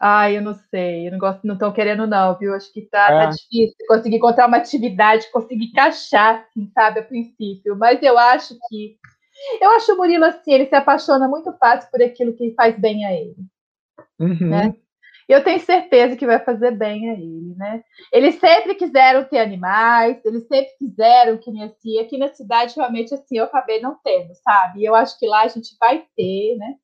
[0.00, 2.54] Ai, eu não sei, eu não gosto, não estão querendo, não, viu?
[2.54, 3.24] Acho que tá, tá é.
[3.24, 7.76] tá, difícil conseguir encontrar uma atividade, conseguir encaixar, assim, sabe, a princípio.
[7.76, 8.96] Mas eu acho que.
[9.60, 13.04] Eu acho o Murilo assim, ele se apaixona muito fácil por aquilo que faz bem
[13.06, 13.36] a ele.
[14.18, 14.48] Uhum.
[14.48, 14.74] Né?
[15.28, 17.84] Eu tenho certeza que vai fazer bem a ele, né?
[18.12, 21.98] Eles sempre quiseram ter animais, eles sempre quiseram que nem assim.
[22.00, 24.80] Aqui na cidade, realmente, assim, eu acabei não tendo, sabe?
[24.80, 26.74] E eu acho que lá a gente vai ter, né?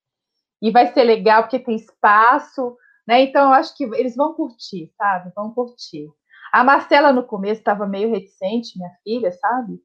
[0.60, 2.76] E vai ser legal porque tem espaço,
[3.08, 3.22] né?
[3.22, 5.32] Então, eu acho que eles vão curtir, sabe?
[5.34, 6.08] Vão curtir.
[6.52, 9.80] A Marcela, no começo, estava meio reticente, minha filha, sabe?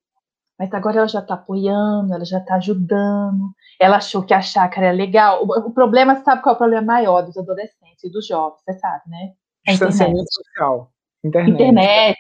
[0.60, 3.54] Mas agora ela já está apoiando, ela já está ajudando.
[3.80, 5.46] Ela achou que a chácara é legal.
[5.46, 8.62] O, o, problema, sabe qual é o problema maior dos adolescentes e dos jovens?
[8.64, 9.34] Você sabe, né?
[9.68, 10.92] É Distanciamento social.
[11.24, 11.54] Internet.
[11.54, 12.20] Internet.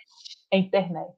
[0.51, 1.13] É internet.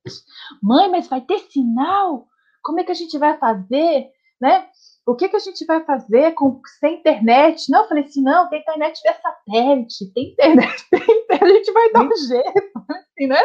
[0.61, 2.27] Mãe, mas vai ter sinal?
[2.61, 4.09] Como é que a gente vai fazer?
[4.39, 4.67] Né?
[5.05, 7.69] O que, que a gente vai fazer com, sem internet?
[7.69, 11.71] Não, eu falei assim, não, tem internet via satélite, tem internet, tem internet, a gente
[11.71, 13.41] vai dar um jeito, assim, né?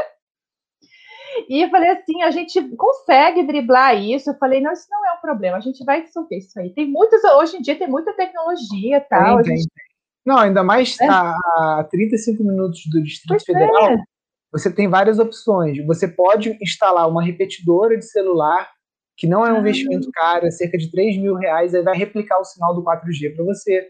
[1.48, 4.30] E eu falei assim, a gente consegue driblar isso.
[4.30, 6.70] Eu falei, não, isso não é um problema, a gente vai resolver isso aí.
[6.70, 9.42] Tem muitas, hoje em dia tem muita tecnologia tal.
[9.42, 9.68] Tem, gente...
[10.26, 11.06] Não, ainda mais é.
[11.06, 11.36] a,
[11.80, 13.96] a 35 minutos do Distrito pois Federal, é.
[14.52, 15.78] você tem várias opções.
[15.86, 18.68] Você pode instalar uma repetidora de celular,
[19.16, 19.60] que não é um ah.
[19.60, 23.36] investimento caro, é cerca de 3 mil reais, aí vai replicar o sinal do 4G
[23.36, 23.88] para você.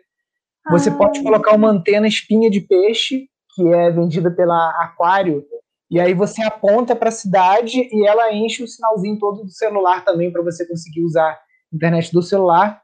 [0.70, 0.94] Você ah.
[0.94, 5.42] pode colocar uma antena espinha de peixe, que é vendida pela Aquário,
[5.90, 10.04] e aí você aponta para a cidade e ela enche o sinalzinho todo do celular
[10.04, 11.38] também para você conseguir usar a
[11.72, 12.82] internet do celular.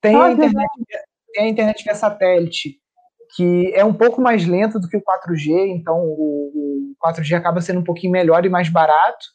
[0.00, 0.68] Tem, a internet,
[1.32, 2.80] tem a internet via satélite,
[3.34, 7.60] que é um pouco mais lento do que o 4G, então o, o 4G acaba
[7.60, 9.26] sendo um pouquinho melhor e mais barato.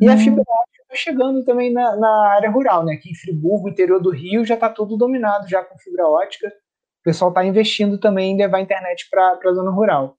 [0.00, 0.12] E hum.
[0.12, 2.94] a fibra ótica está chegando também na, na, área rural, né?
[2.94, 6.48] Aqui em Friburgo, interior do Rio, já está tudo dominado já com fibra ótica.
[6.48, 10.16] O pessoal está investindo também em levar a internet para a zona rural.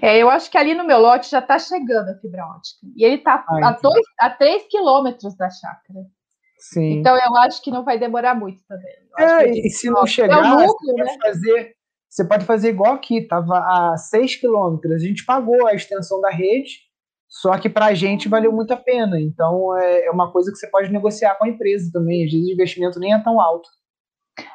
[0.00, 2.86] É, eu acho que ali no meu lote já está chegando a fibra ótica.
[2.96, 6.00] E ele está a, dois, a 3 quilômetros da chácara.
[6.58, 6.98] Sim.
[6.98, 8.92] Então eu acho que não vai demorar muito também.
[9.18, 11.18] É, e se não chegar, é núcleo, você, pode né?
[11.20, 11.75] fazer,
[12.16, 14.92] você pode fazer igual aqui, estava a 6 quilômetros.
[14.92, 16.80] A gente pagou a extensão da rede,
[17.28, 19.20] só que para a gente valeu muito a pena.
[19.20, 22.24] Então é, é uma coisa que você pode negociar com a empresa também.
[22.24, 23.68] Às vezes o investimento nem é tão alto.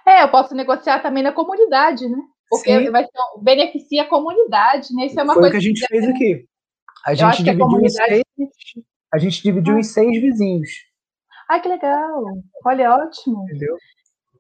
[0.08, 2.18] É, eu posso negociar também na comunidade, né?
[2.52, 5.06] porque vai ser, beneficia a comunidade, né?
[5.06, 6.46] Isso é uma Foi coisa que a gente fez aqui.
[7.06, 8.14] A gente dividiu, a comunidade...
[8.14, 9.80] em seis, a gente dividiu ah.
[9.80, 10.70] em seis vizinhos.
[11.50, 12.24] Ah, que legal!
[12.66, 13.44] Olha, ótimo.
[13.46, 13.78] Entendeu?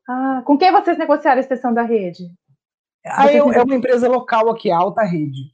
[0.10, 2.26] Ah, com quem vocês negociaram a extensão da rede?
[3.06, 5.52] Ah, é, é uma empresa local aqui, Alta Rede.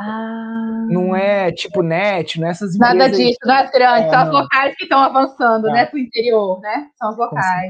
[0.00, 0.86] Ah.
[0.88, 2.96] Não é tipo net, não é essas empresas.
[2.96, 5.72] Nada disso, não é grande, é, são os locais que estão avançando, é.
[5.72, 6.86] né, para o interior, né?
[6.96, 7.68] São os locais.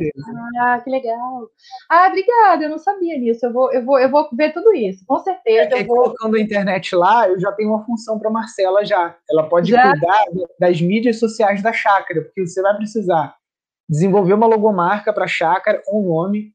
[0.60, 1.48] Ah, que legal.
[1.90, 3.46] Ah, obrigada, eu não sabia disso.
[3.46, 5.74] Eu vou, eu vou, eu vou ver tudo isso, com certeza.
[5.74, 6.02] É, eu vou...
[6.02, 9.16] Colocando a internet lá, eu já tenho uma função para Marcela já.
[9.30, 9.90] Ela pode já?
[9.90, 10.24] cuidar
[10.60, 13.34] das mídias sociais da chácara, porque você vai precisar
[13.88, 16.52] desenvolver uma logomarca para a chácara, um nome,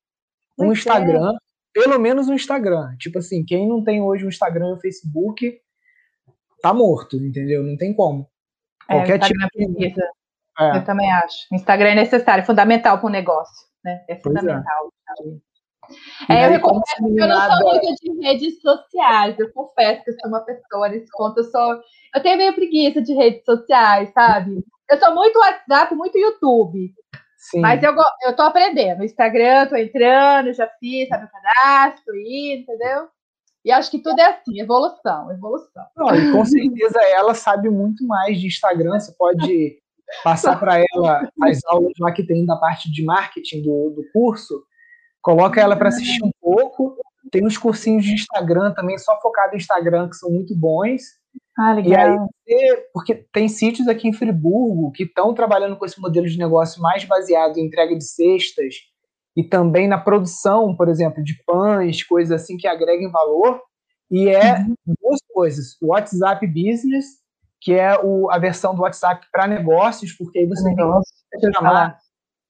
[0.56, 1.34] um Muito Instagram.
[1.76, 2.96] É pelo menos um Instagram.
[2.98, 5.60] Tipo assim, quem não tem hoje um Instagram e um Facebook,
[6.62, 7.64] tá morto, entendeu?
[7.64, 8.30] Não tem como.
[8.90, 9.94] É, Qualquer tipo de...
[10.60, 10.78] É.
[10.78, 11.48] Eu também acho.
[11.52, 13.68] Instagram é necessário, é fundamental para o negócio.
[13.84, 14.06] Né?
[14.08, 14.20] É, é.
[14.22, 14.94] fundamental.
[16.30, 20.30] É, eu recomendo, eu não sou muito de redes sociais, eu confesso que eu sou
[20.30, 21.82] uma pessoa nesse ponto, eu sou.
[22.16, 24.64] Eu tenho meio preguiça de redes sociais, sabe?
[24.90, 26.94] Eu sou muito WhatsApp, muito YouTube.
[27.50, 27.60] Sim.
[27.60, 29.04] Mas eu, eu tô aprendendo.
[29.04, 33.10] Instagram, tô entrando, já fiz, sabe o cadastro, entendeu?
[33.66, 35.84] E acho que tudo é assim, evolução, evolução.
[35.96, 39.78] Não, e com certeza ela sabe muito mais de Instagram, você pode
[40.24, 44.64] passar para ela as aulas lá que tem da parte de marketing do, do curso,
[45.22, 46.96] coloca ela para assistir um pouco,
[47.30, 51.02] tem uns cursinhos de Instagram também, só focado em Instagram, que são muito bons,
[51.58, 52.28] ah, legal.
[52.48, 56.38] E aí, porque tem sítios aqui em Friburgo que estão trabalhando com esse modelo de
[56.38, 58.76] negócio mais baseado em entrega de cestas
[59.36, 63.62] e também na produção, por exemplo, de pães, coisas assim que agreguem valor.
[64.10, 64.76] E é uhum.
[65.02, 67.06] duas coisas: o WhatsApp Business,
[67.62, 71.14] que é o, a versão do WhatsApp para negócios, porque aí você Negócio.
[71.32, 71.98] tem que chamar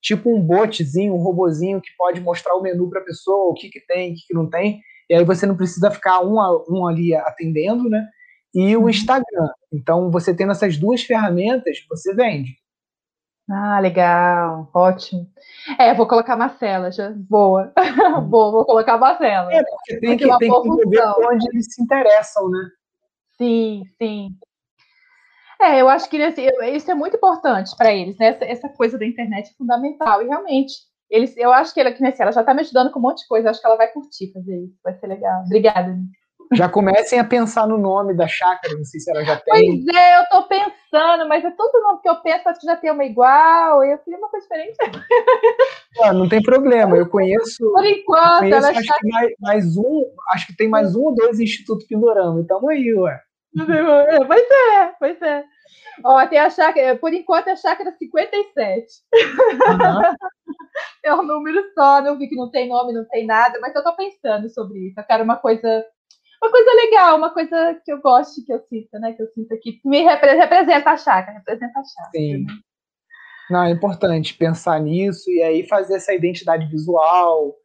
[0.01, 3.69] tipo um botzinho, um robozinho que pode mostrar o menu para a pessoa, o que,
[3.69, 4.81] que tem, o que, que não tem.
[5.09, 8.05] E aí você não precisa ficar um, a, um ali atendendo, né?
[8.53, 8.89] E o uhum.
[8.89, 9.49] Instagram.
[9.71, 12.55] Então, você tendo essas duas ferramentas, você vende.
[13.49, 15.27] Ah, legal, ótimo.
[15.77, 17.11] É, vou colocar Marcela, já.
[17.11, 17.73] Boa.
[18.29, 19.53] Boa, vou colocar Marcela.
[19.53, 22.69] É, porque tem que, tem que ver onde eles se interessam, né?
[23.37, 24.29] Sim, sim.
[25.61, 28.27] É, eu acho que isso é muito importante para eles, né?
[28.27, 30.21] Essa, essa, coisa da internet é fundamental.
[30.21, 30.73] E realmente,
[31.09, 33.27] eles, eu acho que ela, que ela já está me ajudando com um monte de
[33.27, 33.47] coisa.
[33.47, 34.77] Eu acho que ela vai curtir fazer isso.
[34.83, 35.43] Vai ser legal.
[35.45, 35.97] Obrigada.
[36.51, 39.83] Já comecem a pensar no nome da chácara, não sei se ela já tem.
[39.83, 42.75] Pois é, eu tô pensando, mas é todo nome que eu penso, acho que já
[42.75, 44.77] tem uma igual, eu queria uma coisa diferente.
[46.01, 47.71] Ah, não tem problema, eu conheço.
[47.71, 51.15] Por enquanto, conheço, ela acho que mais, mais, um, acho que tem mais um ou
[51.15, 53.21] dois Instituto Pindorama, então aí, ué.
[53.53, 53.53] É,
[54.25, 55.43] pois é, pois é.
[56.03, 58.87] Ó, tem a chácara, por enquanto é a chácara 57.
[59.13, 60.15] Uhum.
[61.03, 63.83] é um número só, não vi que não tem nome, não tem nada, mas eu
[63.83, 64.99] tô pensando sobre isso.
[64.99, 65.85] Eu quero uma coisa
[66.43, 69.13] uma coisa legal, uma coisa que eu gosto, que eu sinto, né?
[69.13, 72.11] Que eu sinto aqui, me representa a chácara, representa a chácara.
[72.11, 72.43] Sim.
[72.43, 72.53] Né?
[73.49, 77.55] Não, é importante pensar nisso e aí fazer essa identidade visual,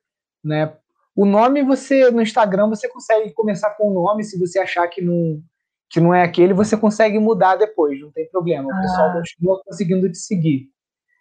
[0.44, 0.72] né?
[1.14, 5.02] O nome você no Instagram você consegue começar com o nome, se você achar que
[5.02, 5.42] não
[5.90, 8.68] que não é aquele, você consegue mudar depois, não tem problema.
[8.68, 8.80] O ah.
[8.82, 10.68] pessoal continua conseguindo te seguir.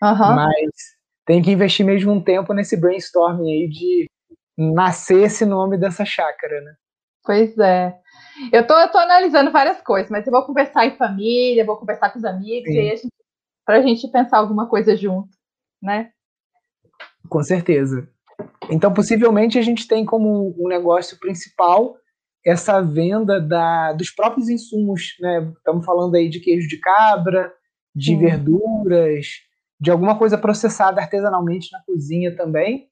[0.04, 0.36] Uhum.
[0.36, 0.72] Mas
[1.26, 4.06] tem que investir mesmo um tempo nesse brainstorming aí de
[4.58, 6.76] nascer esse nome dessa chácara, né?
[7.28, 7.94] Pois é.
[8.54, 12.10] Eu tô, eu tô analisando várias coisas, mas eu vou conversar em família, vou conversar
[12.10, 12.76] com os amigos, Sim.
[12.76, 13.14] e aí a gente,
[13.66, 15.30] pra gente pensar alguma coisa junto,
[15.84, 16.12] né?
[17.28, 18.08] Com certeza.
[18.70, 21.98] Então, possivelmente, a gente tem como um negócio principal
[22.46, 25.52] essa venda da, dos próprios insumos, né?
[25.58, 27.52] Estamos falando aí de queijo de cabra,
[27.94, 28.20] de Sim.
[28.20, 29.26] verduras,
[29.78, 32.88] de alguma coisa processada artesanalmente na cozinha também,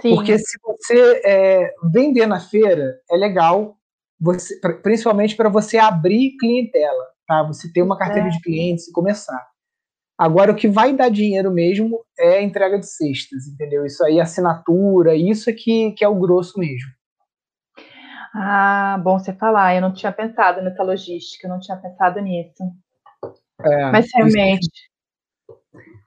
[0.00, 0.14] Sim.
[0.14, 3.76] Porque se você é, vender na feira, é legal,
[4.20, 7.42] você, principalmente para você abrir clientela, tá?
[7.44, 8.30] Você ter uma carteira é.
[8.30, 9.46] de clientes e começar.
[10.18, 13.84] Agora, o que vai dar dinheiro mesmo é a entrega de cestas, entendeu?
[13.84, 16.90] Isso aí, assinatura, isso é que, que é o grosso mesmo.
[18.34, 19.74] Ah, bom você falar.
[19.74, 22.62] Eu não tinha pensado nessa logística, eu não tinha pensado nisso.
[23.62, 24.68] É, Mas realmente.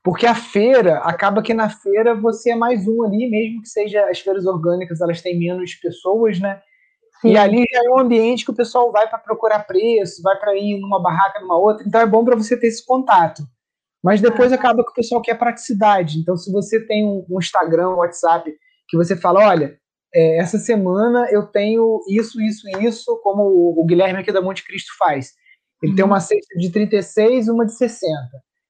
[0.03, 4.09] Porque a feira, acaba que na feira você é mais um ali, mesmo que seja
[4.09, 6.62] as feiras orgânicas, elas têm menos pessoas, né?
[7.21, 7.31] Sim.
[7.31, 10.55] E ali já é um ambiente que o pessoal vai para procurar preço, vai para
[10.55, 11.85] ir numa barraca, numa outra.
[11.85, 13.43] Então é bom para você ter esse contato.
[14.01, 14.55] Mas depois ah.
[14.55, 16.19] acaba que o pessoal quer praticidade.
[16.19, 18.49] Então, se você tem um, Instagram, um WhatsApp,
[18.88, 19.77] que você fala, olha,
[20.15, 24.41] é, essa semana eu tenho isso, isso e isso, como o, o Guilherme aqui da
[24.41, 25.33] Monte Cristo faz.
[25.83, 25.95] Ele uhum.
[25.97, 28.09] tem uma cesta de 36 e uma de 60.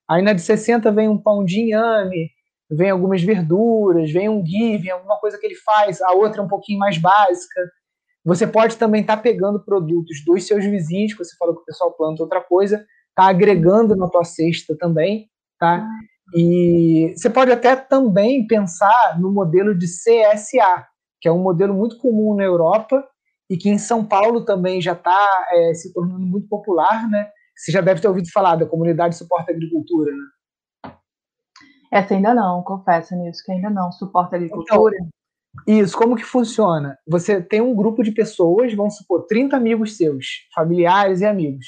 [0.09, 2.31] Aí na de 60 vem um pão de inhame,
[2.69, 6.43] vem algumas verduras, vem um ghee, vem alguma coisa que ele faz, a outra é
[6.43, 7.71] um pouquinho mais básica.
[8.25, 11.65] Você pode também estar tá pegando produtos dos seus vizinhos, que você falou que o
[11.65, 12.83] pessoal planta outra coisa,
[13.15, 15.87] tá agregando na tua cesta também, tá?
[16.33, 20.87] E você pode até também pensar no modelo de CSA,
[21.19, 23.03] que é um modelo muito comum na Europa
[23.49, 27.29] e que em São Paulo também já está é, se tornando muito popular, né?
[27.59, 30.93] Você já deve ter ouvido falar da comunidade suporta agricultura, né?
[31.91, 33.91] Essa ainda não, confesso nisso, que ainda não.
[33.91, 34.95] Suporta agricultura?
[34.95, 35.09] Então,
[35.67, 36.97] isso, como que funciona?
[37.05, 41.65] Você tem um grupo de pessoas, vamos supor, 30 amigos seus, familiares e amigos.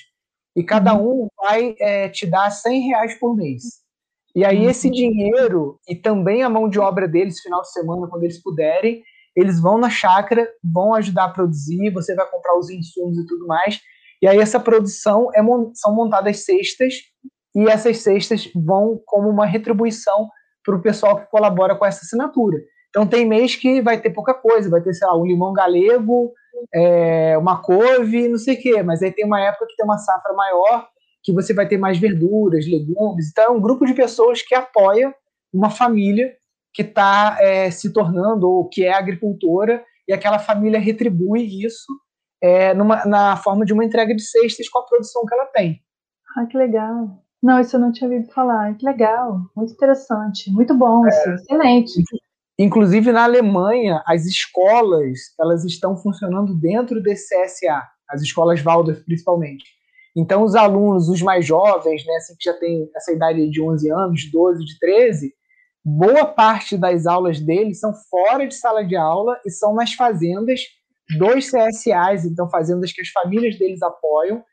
[0.56, 1.24] E cada uhum.
[1.24, 3.64] um vai é, te dar 100 reais por mês.
[4.34, 4.70] E aí, uhum.
[4.70, 9.04] esse dinheiro e também a mão de obra deles, final de semana, quando eles puderem,
[9.36, 13.46] eles vão na chácara, vão ajudar a produzir, você vai comprar os insumos e tudo
[13.46, 13.82] mais.
[14.22, 15.42] E aí essa produção é,
[15.74, 16.96] são montadas cestas
[17.56, 20.30] e essas cestas vão como uma retribuição
[20.64, 22.58] para o pessoal que colabora com essa assinatura.
[22.90, 26.34] Então tem mês que vai ter pouca coisa, vai ter, sei lá, um limão galego,
[26.74, 29.98] é, uma couve, não sei o quê, mas aí tem uma época que tem uma
[29.98, 30.88] safra maior,
[31.24, 33.30] que você vai ter mais verduras, legumes.
[33.30, 35.14] Então é um grupo de pessoas que apoia
[35.54, 36.36] uma família
[36.74, 41.92] que está é, se tornando ou que é agricultora e aquela família retribui isso
[42.42, 45.80] é, numa, na forma de uma entrega de cestas com a produção que ela tem.
[46.38, 47.24] Ah, que legal.
[47.42, 48.76] Não, isso eu não tinha ouvido falar.
[48.76, 52.04] Que legal, muito interessante, muito bom, é, excelente.
[52.58, 59.66] Inclusive na Alemanha, as escolas elas estão funcionando dentro desse CSA, as escolas Waldorf principalmente.
[60.16, 63.90] Então os alunos, os mais jovens, né, assim que já tem essa idade de 11
[63.92, 65.34] anos, 12, de 13,
[65.84, 70.62] boa parte das aulas deles são fora de sala de aula e são nas fazendas
[71.18, 74.44] dois CSAs, então fazendas que as famílias deles apoiam,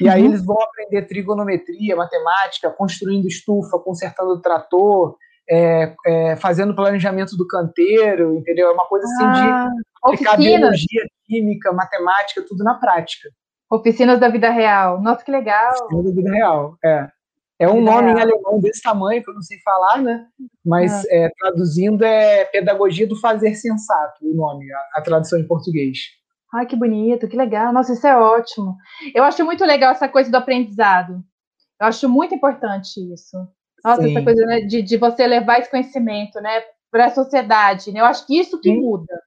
[0.00, 0.28] e aí uhum.
[0.28, 5.16] eles vão aprender trigonometria, matemática, construindo estufa, consertando trator,
[5.48, 8.68] é, é, fazendo planejamento do canteiro, entendeu?
[8.68, 13.28] É uma coisa assim ah, de aplicar biologia, química, matemática, tudo na prática.
[13.70, 15.00] Oficinas da Vida Real.
[15.00, 15.72] Nossa, que legal.
[15.72, 17.08] Oficinas da Vida Real, é.
[17.62, 20.26] É um nome em alemão desse tamanho, que eu não sei falar, né?
[20.66, 21.08] Mas ah.
[21.10, 25.96] é, traduzindo é Pedagogia do Fazer Sensato, o nome, a, a, tradução em português.
[26.52, 27.72] Ai, que bonito, que legal.
[27.72, 28.76] Nossa, isso é ótimo.
[29.14, 31.22] Eu acho muito legal essa coisa do aprendizado.
[31.80, 33.36] Eu acho muito importante isso.
[33.84, 34.10] Nossa, Sim.
[34.10, 37.92] essa coisa né, de, de você levar esse conhecimento né, para a sociedade.
[37.92, 38.00] Né?
[38.00, 38.80] Eu acho que isso que Sim.
[38.80, 39.22] muda.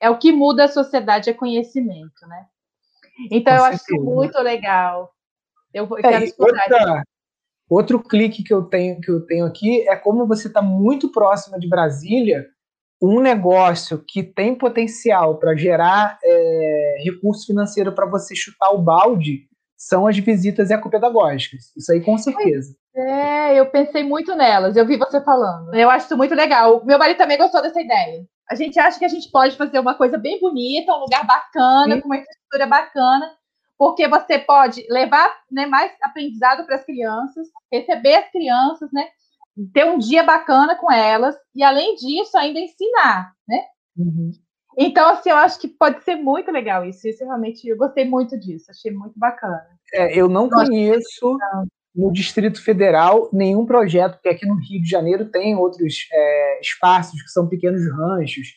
[0.00, 2.46] É o que muda a sociedade, é conhecimento, né?
[3.32, 4.00] Então, Com eu certeza.
[4.00, 5.10] acho muito legal.
[5.74, 7.04] Eu, eu é, quero explorar outra,
[7.70, 11.56] Outro clique que eu tenho que eu tenho aqui é como você está muito próxima
[11.56, 12.44] de Brasília,
[13.00, 19.48] um negócio que tem potencial para gerar é, recurso financeiro para você chutar o balde
[19.76, 21.72] são as visitas ecopedagógicas.
[21.76, 22.74] Isso aí com certeza.
[22.94, 25.72] É, eu pensei muito nelas, eu vi você falando.
[25.74, 26.84] Eu acho isso muito legal.
[26.84, 28.24] Meu marido também gostou dessa ideia.
[28.50, 31.94] A gente acha que a gente pode fazer uma coisa bem bonita, um lugar bacana,
[31.94, 32.00] Sim.
[32.00, 33.32] com uma infraestrutura bacana,
[33.80, 39.08] porque você pode levar né, mais aprendizado para as crianças, receber as crianças, né,
[39.72, 43.62] ter um dia bacana com elas e além disso ainda ensinar, né?
[43.96, 44.32] Uhum.
[44.76, 47.08] Então assim eu acho que pode ser muito legal isso.
[47.08, 49.62] Isso realmente eu gostei muito disso, achei muito bacana.
[49.94, 51.38] É, eu não conheço
[51.94, 57.22] no Distrito Federal nenhum projeto, porque aqui no Rio de Janeiro tem outros é, espaços
[57.22, 58.48] que são pequenos ranchos,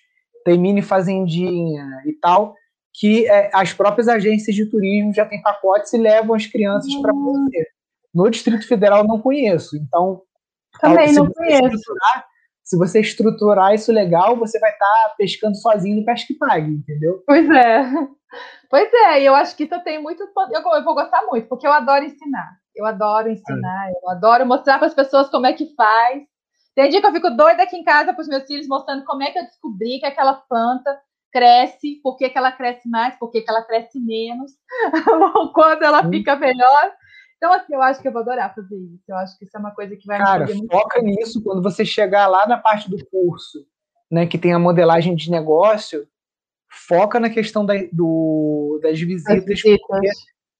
[0.44, 2.56] tem mini fazendinha e tal,
[2.94, 7.14] que é, as próprias agências de turismo já têm pacotes e levam as crianças para
[7.14, 7.46] hum.
[7.46, 7.68] você.
[8.14, 10.22] No Distrito Federal não conheço, então
[10.80, 11.94] também não conheço.
[12.64, 17.24] Se você estruturar isso legal, você vai estar tá pescando sozinho no pesque pague, entendeu?
[17.26, 17.84] Pois é.
[18.68, 20.24] Pois é, e eu acho que isso tem muito.
[20.24, 22.58] Eu, eu vou gostar muito, porque eu adoro ensinar.
[22.76, 23.92] Eu adoro ensinar, é.
[23.92, 26.24] eu adoro mostrar para as pessoas como é que faz.
[26.74, 29.22] Tem dia que eu fico doida aqui em casa para os meus filhos, mostrando como
[29.22, 31.00] é que eu descobri que aquela planta
[31.34, 34.52] cresce, por que, que ela cresce mais, por que, que ela cresce menos,
[35.54, 36.92] quando ela fica melhor.
[37.38, 39.04] Então, assim, eu acho que eu vou adorar fazer isso.
[39.10, 41.18] Eu acho que isso é uma coisa que vai Cara, me foca muito.
[41.18, 43.66] nisso quando você chegar lá na parte do curso,
[44.10, 46.08] né, que tem a modelagem de negócio,
[46.88, 49.44] foca na questão da, do, das visitas.
[49.44, 49.80] visitas.
[49.88, 50.10] Porque,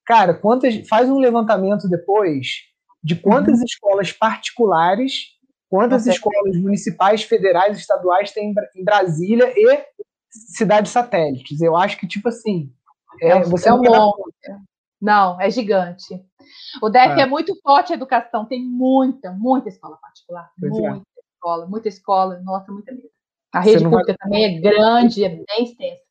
[0.06, 2.48] cara, quantas, faz um levantamento depois
[3.02, 3.66] de quantas uhum.
[3.66, 5.28] escolas particulares,
[5.70, 9.84] quantas escolas municipais, federais, estaduais tem em Brasília e
[10.34, 11.62] cidades satélites.
[11.62, 12.72] Eu acho que, tipo assim,
[13.22, 14.34] é, você é um monte.
[15.02, 16.14] Não, é gigante.
[16.82, 17.22] O DF é.
[17.22, 17.26] é.
[17.26, 20.50] muito forte em educação, tem muita, muita escola particular.
[20.60, 20.90] Pois é.
[20.90, 21.22] muita é.
[21.34, 23.10] escola, muita escola, nossa, muita mesmo.
[23.54, 24.18] A rede pública vai...
[24.18, 26.02] também é grande, é bem extensa.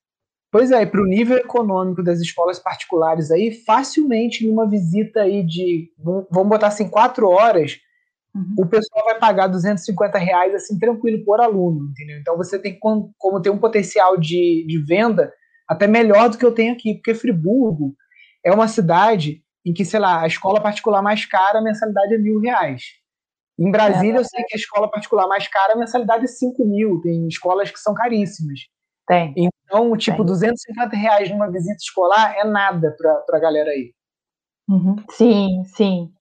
[0.51, 5.91] Pois é, para o nível econômico das escolas particulares aí, facilmente numa visita aí de,
[5.99, 7.79] vamos botar assim, quatro horas,
[8.35, 8.55] Uhum.
[8.59, 12.19] O pessoal vai pagar 250 reais assim tranquilo por aluno, entendeu?
[12.19, 15.33] Então você tem como, como ter um potencial de, de venda
[15.69, 17.95] até melhor do que eu tenho aqui, porque Friburgo
[18.45, 22.19] é uma cidade em que, sei lá, a escola particular mais cara, a mensalidade é
[22.19, 22.83] mil reais.
[23.59, 26.65] Em Brasília, é, eu sei que a escola particular mais cara, a mensalidade é 5
[26.65, 27.01] mil.
[27.01, 28.61] Tem escolas que são caríssimas.
[29.07, 29.33] Tem.
[29.37, 30.27] Então, tipo, tem.
[30.27, 33.93] 250 reais numa visita escolar é nada para a galera aí.
[34.69, 34.97] Uhum.
[35.11, 36.13] Sim, sim.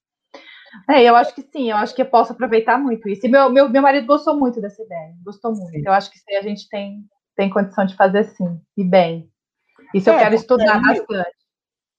[0.89, 3.26] É, eu acho que sim, eu acho que eu posso aproveitar muito isso.
[3.26, 5.72] E meu, meu, meu marido gostou muito dessa ideia, gostou muito.
[5.72, 5.84] Sim.
[5.86, 7.05] Eu acho que sim, a gente tem,
[7.36, 9.30] tem condição de fazer sim, e bem.
[9.93, 11.36] Isso é, eu quero estudar bastante.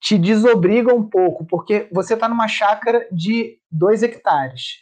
[0.01, 4.79] Te desobriga um pouco, porque você está numa chácara de dois hectares.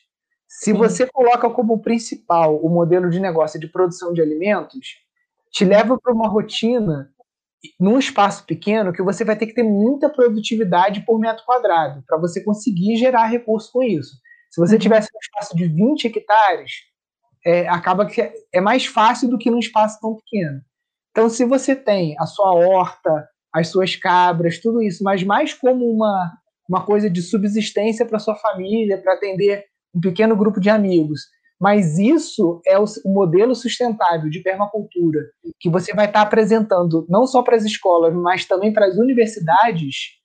[0.49, 0.72] Se sim.
[0.72, 4.99] você coloca como principal o modelo de negócio de produção de alimentos,
[5.51, 7.10] te leva para uma rotina
[7.79, 12.19] num espaço pequeno que você vai ter que ter muita produtividade por metro quadrado para
[12.19, 14.17] você conseguir gerar recurso com isso.
[14.51, 14.81] Se você uhum.
[14.81, 16.73] tivesse um espaço de 20 hectares,
[17.45, 20.61] é, acaba que é mais fácil do que num espaço tão pequeno.
[21.11, 25.85] Então, se você tem a sua horta, as suas cabras, tudo isso, mas mais como
[25.91, 26.33] uma,
[26.69, 31.23] uma coisa de subsistência para sua família, para atender um pequeno grupo de amigos,
[31.61, 35.21] mas isso é o, modelo sustentável de permacultura
[35.61, 40.19] que você vai estar apresentando não só para as escolas, mas também para as universidades.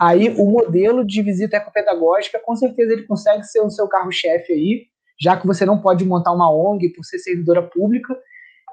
[0.00, 4.86] Aí o modelo de visita ecopedagógica, com certeza ele consegue ser o seu carro-chefe aí,
[5.20, 8.16] já que você não pode montar uma ONG por ser servidora pública,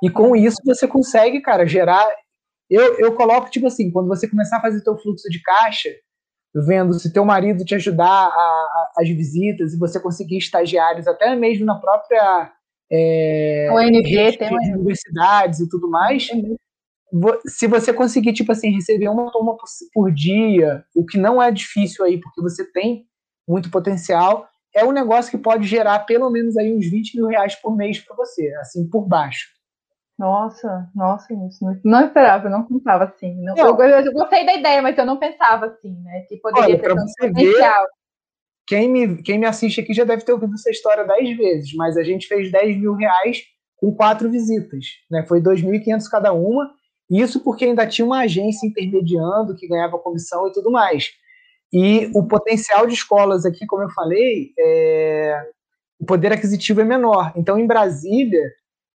[0.03, 2.07] e com isso você consegue, cara, gerar.
[2.69, 5.89] Eu, eu coloco, tipo assim, quando você começar a fazer seu fluxo de caixa,
[6.53, 11.35] vendo se teu marido te ajudar a, a, as visitas e você conseguir estagiários até
[11.35, 12.51] mesmo na própria
[12.91, 16.29] é, ONG, tem de universidades e tudo mais.
[17.45, 21.51] Se você conseguir, tipo assim, receber uma turma por, por dia, o que não é
[21.51, 23.05] difícil aí, porque você tem
[23.47, 27.55] muito potencial, é um negócio que pode gerar pelo menos aí uns 20 mil reais
[27.55, 29.55] por mês para você, assim, por baixo.
[30.17, 33.35] Nossa, nossa, isso não, não esperava, eu não pensava assim.
[33.43, 33.81] Não, não.
[33.81, 36.21] Eu, eu, gostei da ideia, mas eu não pensava assim, né?
[36.21, 37.83] Que poderia Olha, ter tanto potencial.
[37.83, 37.89] Ver,
[38.67, 41.97] quem, me, quem me assiste aqui já deve ter ouvido essa história dez vezes, mas
[41.97, 43.43] a gente fez 10 mil reais
[43.77, 44.85] com quatro visitas.
[45.09, 45.23] Né?
[45.27, 46.71] Foi 2.500 cada uma,
[47.09, 51.11] isso porque ainda tinha uma agência intermediando que ganhava comissão e tudo mais.
[51.71, 55.45] E o potencial de escolas aqui, como eu falei, é...
[55.99, 57.33] o poder aquisitivo é menor.
[57.35, 58.51] Então, em Brasília,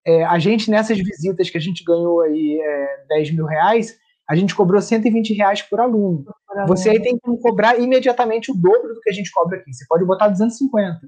[0.05, 3.95] é, a gente, nessas visitas que a gente ganhou aí é, 10 mil reais,
[4.29, 6.23] a gente cobrou 120 reais por aluno.
[6.45, 9.73] Por Você aí tem que cobrar imediatamente o dobro do que a gente cobra aqui.
[9.73, 10.99] Você pode botar 250.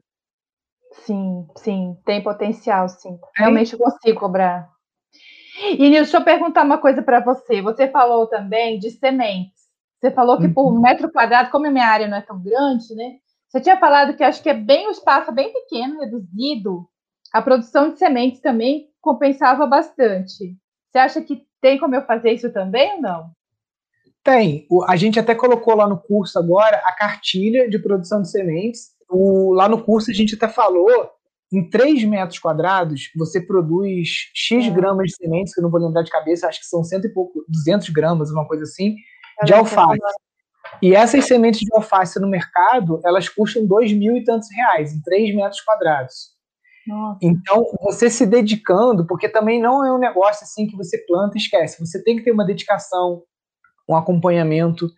[1.05, 3.19] Sim, sim, tem potencial, sim.
[3.35, 4.67] Realmente eu consigo cobrar.
[5.63, 7.61] E Nilson, deixa eu perguntar uma coisa para você.
[7.61, 9.61] Você falou também de sementes.
[9.99, 10.81] Você falou que por uhum.
[10.81, 13.17] metro quadrado, como a minha área não é tão grande, né?
[13.47, 16.87] Você tinha falado que acho que é bem o espaço é bem pequeno, reduzido.
[17.31, 20.57] A produção de sementes também compensava bastante.
[20.89, 23.31] Você acha que tem como eu fazer isso também ou não?
[24.23, 24.67] Tem.
[24.87, 28.91] A gente até colocou lá no curso agora a cartilha de produção de sementes.
[29.09, 31.09] O, lá no curso a gente até falou
[31.51, 34.69] em 3 metros quadrados, você produz X é.
[34.69, 37.13] gramas de sementes, que eu não vou lembrar de cabeça, acho que são cento e
[37.13, 38.95] pouco, 200 gramas, uma coisa assim,
[39.41, 39.99] é de alface.
[40.81, 45.01] E essas sementes de alface no mercado, elas custam dois mil e tantos reais, em
[45.01, 46.31] 3 metros quadrados.
[46.91, 47.19] Nossa.
[47.21, 51.41] Então, você se dedicando, porque também não é um negócio assim que você planta e
[51.41, 51.79] esquece.
[51.79, 53.23] Você tem que ter uma dedicação,
[53.87, 54.89] um acompanhamento.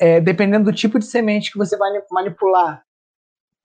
[0.00, 2.82] É, dependendo do tipo de semente que você vai manipular,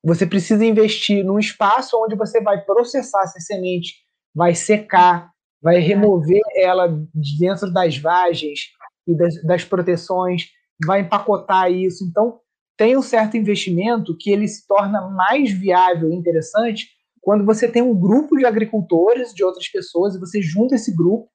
[0.03, 3.95] você precisa investir num espaço onde você vai processar essa semente,
[4.35, 5.31] vai secar,
[5.61, 8.71] vai remover ela de dentro das vagens
[9.07, 10.49] e das, das proteções,
[10.85, 12.03] vai empacotar isso.
[12.03, 12.41] Então,
[12.75, 16.89] tem um certo investimento que ele se torna mais viável e interessante
[17.25, 21.27] quando você tem um grupo de agricultores, de outras pessoas, e você junta esse grupo,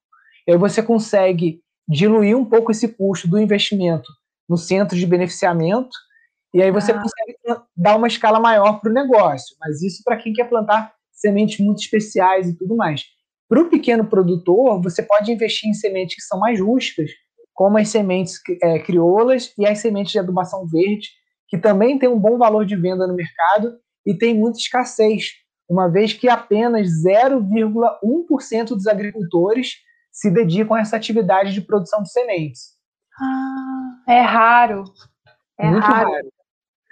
[0.47, 4.09] e aí você consegue diluir um pouco esse custo do investimento
[4.49, 5.91] no centro de beneficiamento
[6.55, 7.03] e aí você ah.
[7.03, 7.37] consegue
[7.77, 9.57] dar uma escala maior para o negócio.
[9.61, 13.05] Mas isso para quem quer plantar sementes muito especiais e tudo mais.
[13.49, 17.11] Para o pequeno produtor, você pode investir em sementes que são mais rústicas,
[17.53, 21.09] como as sementes é, crioulas e as sementes de adubação verde,
[21.49, 23.77] que também tem um bom valor de venda no mercado
[24.07, 25.33] e tem muita escassez,
[25.71, 29.77] uma vez que apenas 0,1% dos agricultores
[30.11, 32.73] se dedicam a essa atividade de produção de sementes.
[33.17, 34.83] Ah, é raro.
[35.57, 36.11] É muito raro.
[36.11, 36.33] raro.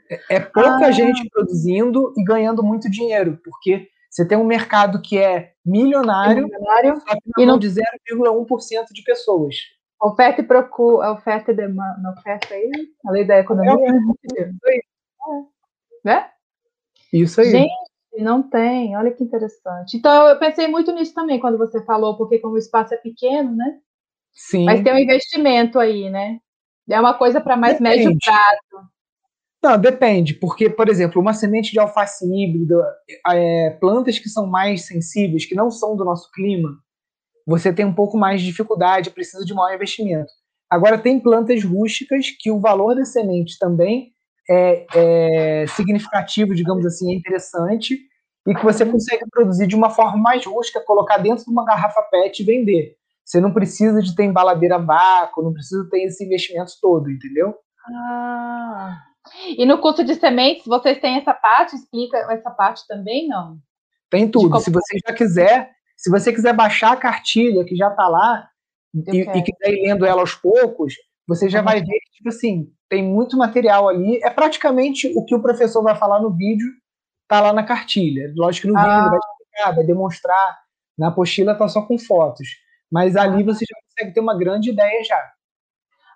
[0.09, 0.93] É, é pouca ah.
[0.93, 7.03] gente produzindo e ganhando muito dinheiro, porque você tem um mercado que é milionário, milionário
[7.37, 9.57] e não de 0,1% de pessoas.
[10.01, 12.71] Oferta e procura, oferta e demanda, oferta aí,
[13.05, 13.73] a lei da economia.
[14.37, 14.83] É, isso aí.
[16.05, 16.31] Né?
[17.13, 17.51] Isso aí.
[17.51, 19.97] Gente, não tem, olha que interessante.
[19.97, 23.55] Então, eu pensei muito nisso também quando você falou, porque como o espaço é pequeno,
[23.55, 23.79] né?
[24.33, 24.65] Sim.
[24.65, 26.39] Mas tem um investimento aí, né?
[26.89, 28.05] É uma coisa para mais Depende.
[28.05, 28.89] médio prazo.
[29.63, 32.77] Não, depende, porque, por exemplo, uma semente de alface híbrida,
[33.29, 36.79] é, plantas que são mais sensíveis, que não são do nosso clima,
[37.45, 40.31] você tem um pouco mais de dificuldade, precisa de maior investimento.
[40.71, 44.13] Agora, tem plantas rústicas que o valor da semente também
[44.49, 47.99] é, é significativo, digamos assim, é interessante,
[48.47, 52.03] e que você consegue produzir de uma forma mais rústica, colocar dentro de uma garrafa
[52.03, 52.97] PET e vender.
[53.25, 57.55] Você não precisa de ter embaladeira a vácuo, não precisa ter esse investimento todo, entendeu?
[57.87, 58.99] Ah,
[59.57, 61.77] e no curso de sementes, vocês têm essa parte?
[61.77, 63.59] Explica essa parte também, não?
[64.11, 64.59] Tem tudo.
[64.61, 68.49] Se você já quiser, se você quiser baixar a cartilha que já está lá
[68.95, 70.95] e, e, quiser ir lendo ela aos poucos,
[71.29, 74.19] você já vai ver que, tipo assim, tem muito material ali.
[74.25, 76.67] É praticamente o que o professor vai falar no vídeo,
[77.29, 78.33] tá lá na cartilha.
[78.35, 78.83] Lógico que no ah.
[78.83, 80.59] vídeo vai explicar, vai demonstrar.
[80.97, 82.49] Na apostila tá só com fotos.
[82.91, 83.45] Mas ali ah.
[83.45, 85.33] você já consegue ter uma grande ideia já.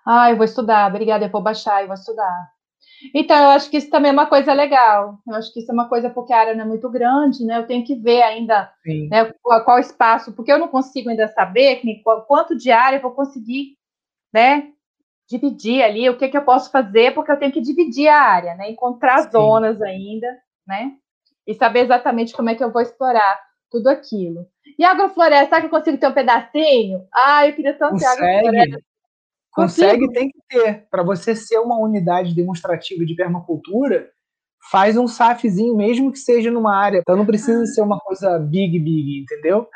[0.03, 0.89] Ah, eu vou estudar.
[0.89, 2.51] Obrigada, eu vou baixar, eu vou estudar.
[3.13, 5.19] Então, eu acho que isso também é uma coisa legal.
[5.27, 7.59] Eu acho que isso é uma coisa porque a área não é muito grande, né?
[7.59, 8.71] Eu tenho que ver ainda
[9.09, 11.81] né, qual, qual, espaço, porque eu não consigo ainda saber
[12.27, 13.77] quanto de área eu vou conseguir,
[14.33, 14.73] né?
[15.29, 18.55] Dividir ali, o que, que eu posso fazer, porque eu tenho que dividir a área,
[18.55, 18.69] né?
[18.69, 19.31] Encontrar Sim.
[19.31, 20.27] zonas ainda,
[20.67, 20.91] né?
[21.47, 23.39] E saber exatamente como é que eu vou explorar
[23.71, 24.45] tudo aquilo.
[24.77, 27.07] E agrofloresta, será que eu consigo ter um pedacinho?
[27.13, 28.79] Ah, eu queria tanto ter agrofloresta.
[29.51, 30.87] Consegue, tem que ter.
[30.89, 34.09] Para você ser uma unidade demonstrativa de permacultura,
[34.71, 36.97] faz um SAFzinho, mesmo que seja numa área.
[36.97, 37.65] Então não precisa ah.
[37.65, 39.67] ser uma coisa big, big, entendeu?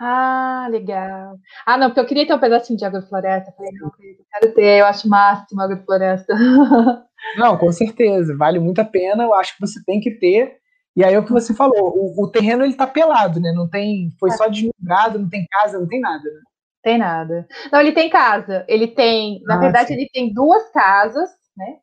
[0.00, 1.36] Ah, legal.
[1.66, 3.52] Ah, não, porque eu queria ter um pedacinho de agrofloresta.
[3.52, 6.34] Falei, não, eu quero ter, eu acho máximo agrofloresta.
[7.36, 9.24] Não, com certeza, vale muito a pena.
[9.24, 10.56] Eu acho que você tem que ter.
[10.94, 13.52] E aí é o que você falou, o, o terreno ele tá pelado, né?
[13.52, 14.32] Não tem, foi é.
[14.32, 16.40] só desmembrado, não tem casa, não tem nada, né?
[16.82, 17.46] Tem nada.
[17.72, 18.64] Não, ele tem casa.
[18.68, 19.94] Ele tem, na ah, verdade, sim.
[19.94, 21.76] ele tem duas casas, né?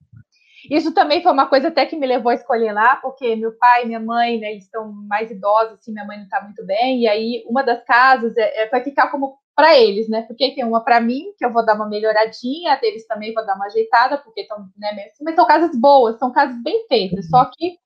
[0.69, 3.83] Isso também foi uma coisa até que me levou a escolher lá, porque meu pai
[3.83, 7.01] e minha mãe, né, eles estão mais idosos, assim, minha mãe não está muito bem,
[7.01, 10.23] e aí uma das casas é, é vai ficar como para eles, né?
[10.23, 13.45] Porque tem uma para mim, que eu vou dar uma melhoradinha, a deles também vou
[13.45, 17.45] dar uma ajeitada, porque estão, né, mas são casas boas, são casas bem feitas, só
[17.45, 17.77] que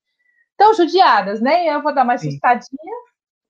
[0.51, 1.67] estão judiadas, né?
[1.67, 2.95] Eu vou dar uma ajustadinha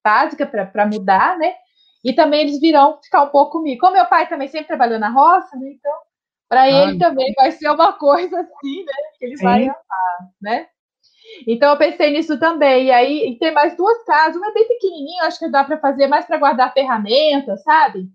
[0.04, 1.56] básica para mudar, né?
[2.04, 3.82] E também eles virão ficar um pouco comigo.
[3.82, 5.72] Como meu pai também sempre trabalhou na roça, né?
[5.72, 5.94] Então,
[6.50, 8.93] para ele também vai ser uma coisa assim, né?
[9.18, 9.43] Que ele Sim.
[9.43, 10.68] vai amar, né?
[11.47, 12.88] Então eu pensei nisso também.
[12.88, 15.78] E aí e tem mais duas casas, uma é bem pequenininha, acho que dá para
[15.78, 18.08] fazer mais para guardar ferramentas, sabe?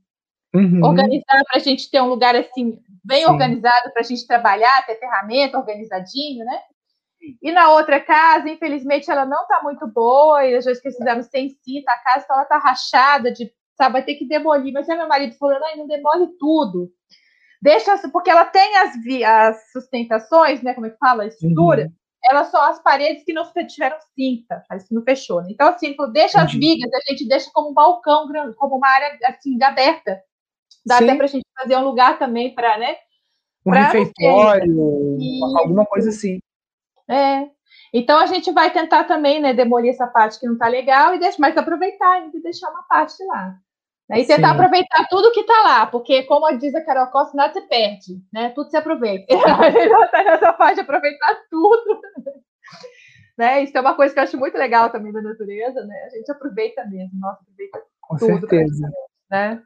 [0.52, 0.84] Uhum.
[0.84, 3.30] Organizar para a gente ter um lugar assim bem Sim.
[3.30, 6.58] organizado para a gente trabalhar, ter ferramenta organizadinho, né?
[7.42, 11.26] E na outra casa, infelizmente, ela não está muito boa, e as vezes que fizemos
[11.26, 14.72] sem cinta, a casa então ela está rachada, de, sabe, vai ter que demolir.
[14.72, 16.90] Mas aí meu marido falou, não, não demole tudo.
[17.64, 18.92] Deixa, porque ela tem as,
[19.26, 21.92] as sustentações, né, como é que fala, a estrutura, uhum.
[22.30, 25.40] elas são as paredes que não tiveram cinta, mas não fechou.
[25.40, 25.48] Né?
[25.52, 29.56] Então, assim, deixa as vigas, a gente deixa como um balcão, como uma área, assim,
[29.62, 30.20] aberta.
[30.84, 31.04] Dá Sim.
[31.04, 32.96] até para a gente fazer um lugar também para, né?
[33.64, 35.16] Um refeitório,
[35.56, 36.40] alguma coisa assim.
[37.08, 37.48] É.
[37.94, 41.18] Então a gente vai tentar também, né, demolir essa parte que não está legal e
[41.18, 43.56] deixar, mas aproveitar e deixar uma parte lá.
[44.08, 44.20] Né?
[44.20, 44.54] E tentar Sim.
[44.54, 48.50] aproveitar tudo que está lá, porque, como diz a Carol Costa, nada se perde, né?
[48.50, 49.34] Tudo se aproveita.
[49.34, 52.00] a gente está nessa parte de aproveitar tudo.
[53.38, 53.62] né?
[53.62, 55.96] Isso é uma coisa que eu acho muito legal também da natureza, né?
[56.04, 58.40] A gente aproveita mesmo, nossa, aproveita Com tudo.
[58.40, 58.90] certeza.
[59.30, 59.62] Né?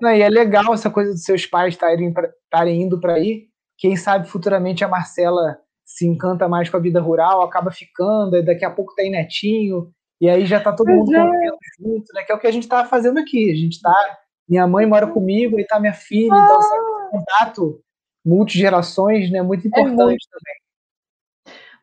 [0.00, 3.48] Não, e é legal essa coisa dos seus pais estarem indo para aí.
[3.78, 8.42] Quem sabe futuramente a Marcela se encanta mais com a vida rural, acaba ficando, e
[8.42, 9.90] daqui a pouco tá aí netinho,
[10.20, 11.30] e aí já tá todo mundo é.
[11.78, 12.22] junto, né?
[12.24, 13.50] Que é o que a gente tá fazendo aqui.
[13.50, 13.94] A gente tá.
[14.48, 16.42] Minha mãe mora comigo e tá minha filha, ah.
[16.42, 17.82] então esse contato
[18.24, 19.42] multigerações, né?
[19.42, 20.28] Muito é importante é muito.
[20.30, 20.58] também.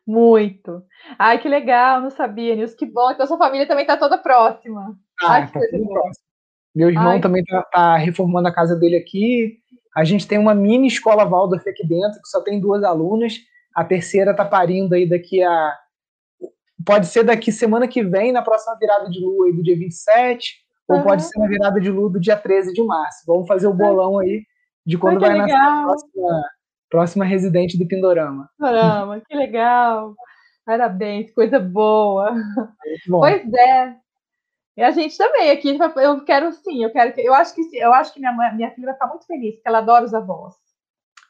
[0.08, 0.84] Muito.
[1.18, 2.78] Ai, que legal, não sabia, Nilson.
[2.78, 3.10] Que bom.
[3.12, 4.96] Então sua família também tá toda próxima.
[5.22, 6.26] Ah, Ai, tá tudo próximo.
[6.76, 9.60] Meu irmão Ai, também tá, tá, reformando a casa dele aqui.
[9.96, 13.36] A gente tem uma mini escola Waldorf aqui dentro, que só tem duas alunas.
[13.74, 15.74] A terceira tá parindo aí daqui a.
[16.84, 20.56] Pode ser daqui semana que vem, na próxima virada de lua aí do dia 27,
[20.90, 20.98] uhum.
[20.98, 23.24] ou pode ser na virada de lua do dia 13 de março.
[23.26, 24.44] Vamos fazer o bolão aí
[24.86, 26.44] de quando Ai, vai nascer a próxima,
[26.90, 28.50] próxima residente do Pindorama.
[28.60, 30.14] Caramba, que legal!
[30.66, 32.34] Parabéns, coisa boa.
[33.08, 33.96] Pois é.
[34.78, 38.14] E a gente também aqui, eu quero sim, eu quero eu acho que eu acho
[38.14, 40.56] que minha, minha filha vai ficar muito feliz, porque ela adora os avós.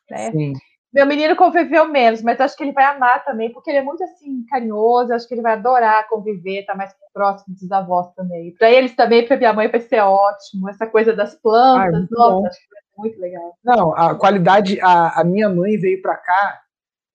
[0.10, 0.32] Né?
[0.32, 0.54] Sim.
[0.96, 4.02] Meu menino conviveu menos, mas acho que ele vai amar também, porque ele é muito
[4.02, 8.56] assim carinhoso, acho que ele vai adorar conviver, estar tá mais próximo dos avós também.
[8.58, 12.48] Para eles também, para minha mãe vai ser ótimo, essa coisa das plantas, Ai, nossa,
[12.48, 13.58] acho que vai ser muito legal.
[13.62, 16.62] Não, a qualidade, a, a minha mãe veio para cá,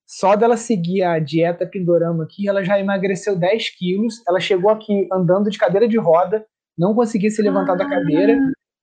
[0.07, 5.09] só dela seguir a dieta Pindorama aqui, ela já emagreceu 10 quilos, ela chegou aqui
[5.11, 6.45] andando de cadeira de roda,
[6.77, 7.77] não conseguia se levantar ah.
[7.77, 8.37] da cadeira,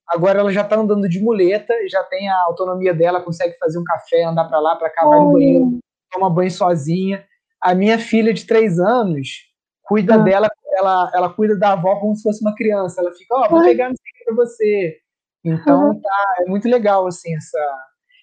[0.10, 3.84] Agora ela já está andando de muleta, já tem a autonomia dela, consegue fazer um
[3.84, 5.80] café, andar para lá, para cá, vai no banheiro,
[6.12, 7.26] toma banho sozinha.
[7.62, 9.48] A minha filha de três anos
[9.84, 10.18] cuida ah.
[10.20, 13.02] dela, ela, ela cuida da avó como se fosse uma criança.
[13.02, 14.98] Ela fica, ó, oh, vou pegar isso para você.
[15.44, 17.60] Então tá, é muito legal assim essa.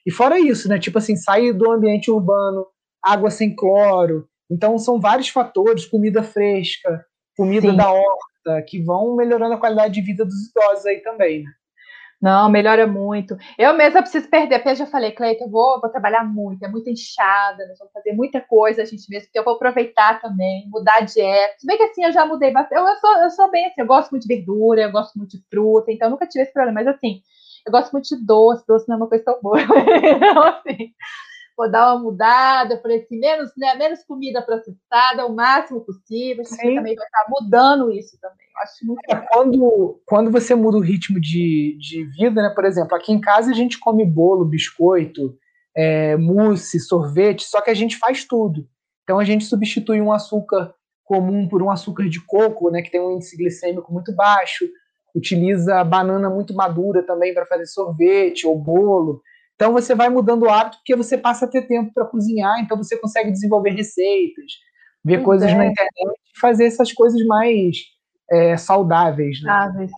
[0.07, 0.79] E fora isso, né?
[0.79, 2.67] Tipo assim, sair do ambiente urbano,
[3.03, 4.27] água sem cloro.
[4.51, 7.05] Então são vários fatores, comida fresca,
[7.37, 7.77] comida Sim.
[7.77, 11.51] da horta, que vão melhorando a qualidade de vida dos idosos aí também, né?
[12.25, 13.37] Não, melhora muito.
[13.59, 16.89] Eu mesma preciso perder, eu já falei, Cleiton, eu vou, vou trabalhar muito, é muito
[16.89, 20.97] inchada, nós vamos fazer muita coisa a gente mesmo, porque eu vou aproveitar também, mudar
[21.01, 21.57] a dieta.
[21.59, 22.81] Se bem que assim, eu já mudei bastante.
[22.81, 25.37] Eu, eu, sou, eu sou bem assim, eu gosto muito de verdura, eu gosto muito
[25.37, 27.21] de fruta, então nunca tive esse problema, mas assim,
[27.67, 29.59] eu gosto muito de doce, doce não é uma coisa tão boa.
[29.61, 30.95] então, assim,
[31.55, 36.43] vou dar uma mudada, por assim, menos, né, menos comida processada, o máximo possível.
[36.43, 38.44] A gente também vai estar mudando isso também.
[39.09, 42.53] É, quando, quando você muda o ritmo de, de vida, né?
[42.55, 45.37] Por exemplo, aqui em casa a gente come bolo, biscoito,
[45.77, 48.67] é, mousse, sorvete, só que a gente faz tudo.
[49.03, 50.73] Então a gente substitui um açúcar
[51.05, 54.65] comum por um açúcar de coco, né, que tem um índice glicêmico muito baixo,
[55.15, 59.21] utiliza banana muito madura também para fazer sorvete ou bolo.
[59.55, 62.77] Então você vai mudando o hábito porque você passa a ter tempo para cozinhar, então
[62.77, 64.53] você consegue desenvolver receitas,
[65.05, 65.55] ver pois coisas é.
[65.55, 67.94] na internet e fazer essas coisas mais
[68.31, 69.43] é, saudáveis.
[69.43, 69.89] Né?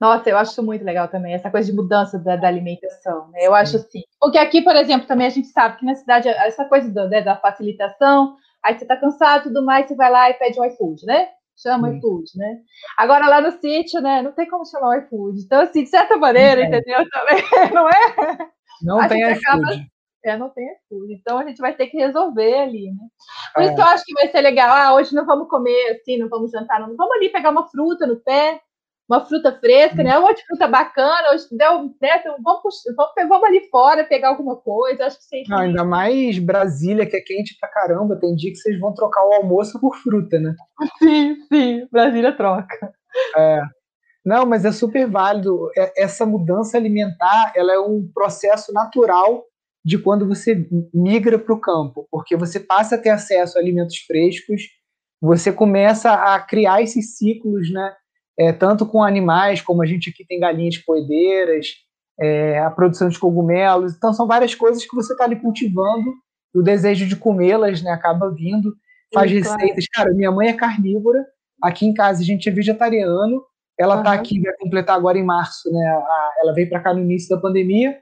[0.00, 3.28] Nossa, eu acho muito legal também, essa coisa de mudança da, da alimentação.
[3.28, 3.40] Né?
[3.42, 4.02] Eu acho assim.
[4.18, 7.20] Porque aqui, por exemplo, também a gente sabe que na cidade, essa coisa do, né,
[7.20, 10.64] da facilitação, aí você está cansado e tudo mais, você vai lá e pede um
[10.64, 11.28] iFood, né?
[11.62, 12.56] chama iFood, né?
[12.96, 15.40] Agora lá no sítio, né, não tem como chamar o iFood.
[15.40, 17.04] Então, assim, de certa maneira, entendeu?
[17.10, 17.44] Também,
[17.74, 18.50] não é?
[18.82, 19.44] Não a tem iFood.
[19.44, 19.66] Acaba...
[20.24, 21.14] É, não tem iFood.
[21.14, 23.06] Então a gente vai ter que resolver ali, né?
[23.54, 23.66] Por é.
[23.66, 24.70] isso que eu acho que vai ser legal.
[24.70, 26.94] Ah, hoje não vamos comer assim, não vamos jantar, não.
[26.96, 28.60] Vamos ali pegar uma fruta no pé,
[29.08, 30.16] uma fruta fresca, né?
[30.16, 32.18] Uma de fruta bacana, hoje deu, né?
[32.20, 32.62] Então, vamos,
[32.96, 35.06] vamos, vamos ali fora pegar alguma coisa.
[35.06, 35.42] Acho que sim.
[35.48, 38.20] Não, ainda mais Brasília, que é quente pra caramba.
[38.20, 40.54] Tem dia que vocês vão trocar o almoço por fruta, né?
[40.98, 41.88] Sim, sim.
[41.90, 42.92] Brasília troca.
[43.36, 43.62] É.
[44.24, 45.70] Não, mas é super válido.
[45.76, 49.44] É, essa mudança alimentar, ela é um processo natural
[49.84, 53.96] de quando você migra para o campo, porque você passa a ter acesso a alimentos
[53.98, 54.62] frescos,
[55.20, 57.94] você começa a criar esses ciclos, né?
[58.40, 61.66] é, tanto com animais, como a gente aqui tem galinhas poedeiras,
[62.18, 63.94] é, a produção de cogumelos.
[63.94, 66.14] Então, são várias coisas que você está ali cultivando,
[66.54, 68.74] e o desejo de comê-las né, acaba vindo,
[69.12, 69.84] faz Sim, receitas.
[69.92, 70.08] Claro.
[70.08, 71.22] Cara, minha mãe é carnívora,
[71.62, 73.42] aqui em casa a gente é vegetariano,
[73.78, 74.16] ela está uhum.
[74.16, 75.86] aqui, vai completar agora em março, né?
[75.86, 77.98] A, ela veio para cá no início da pandemia,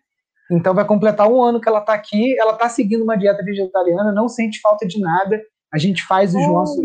[0.50, 4.12] então vai completar um ano que ela está aqui, ela está seguindo uma dieta vegetariana,
[4.12, 5.40] não sente falta de nada.
[5.72, 6.52] A gente faz os oh.
[6.52, 6.84] nossos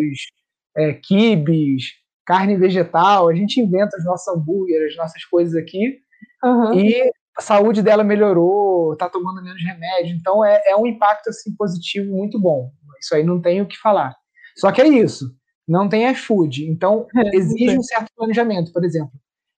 [0.76, 1.94] é, quibes,
[2.26, 6.00] carne vegetal, a gente inventa os nossos hambúrgueres, as nossas coisas aqui,
[6.44, 6.74] uhum.
[6.74, 11.56] e a saúde dela melhorou, tá tomando menos remédio, então é, é um impacto assim,
[11.56, 12.72] positivo muito bom.
[13.00, 14.16] Isso aí não tem o que falar.
[14.58, 15.36] Só que é isso,
[15.68, 18.72] não tem iFood, então exige um certo planejamento.
[18.72, 19.14] Por exemplo,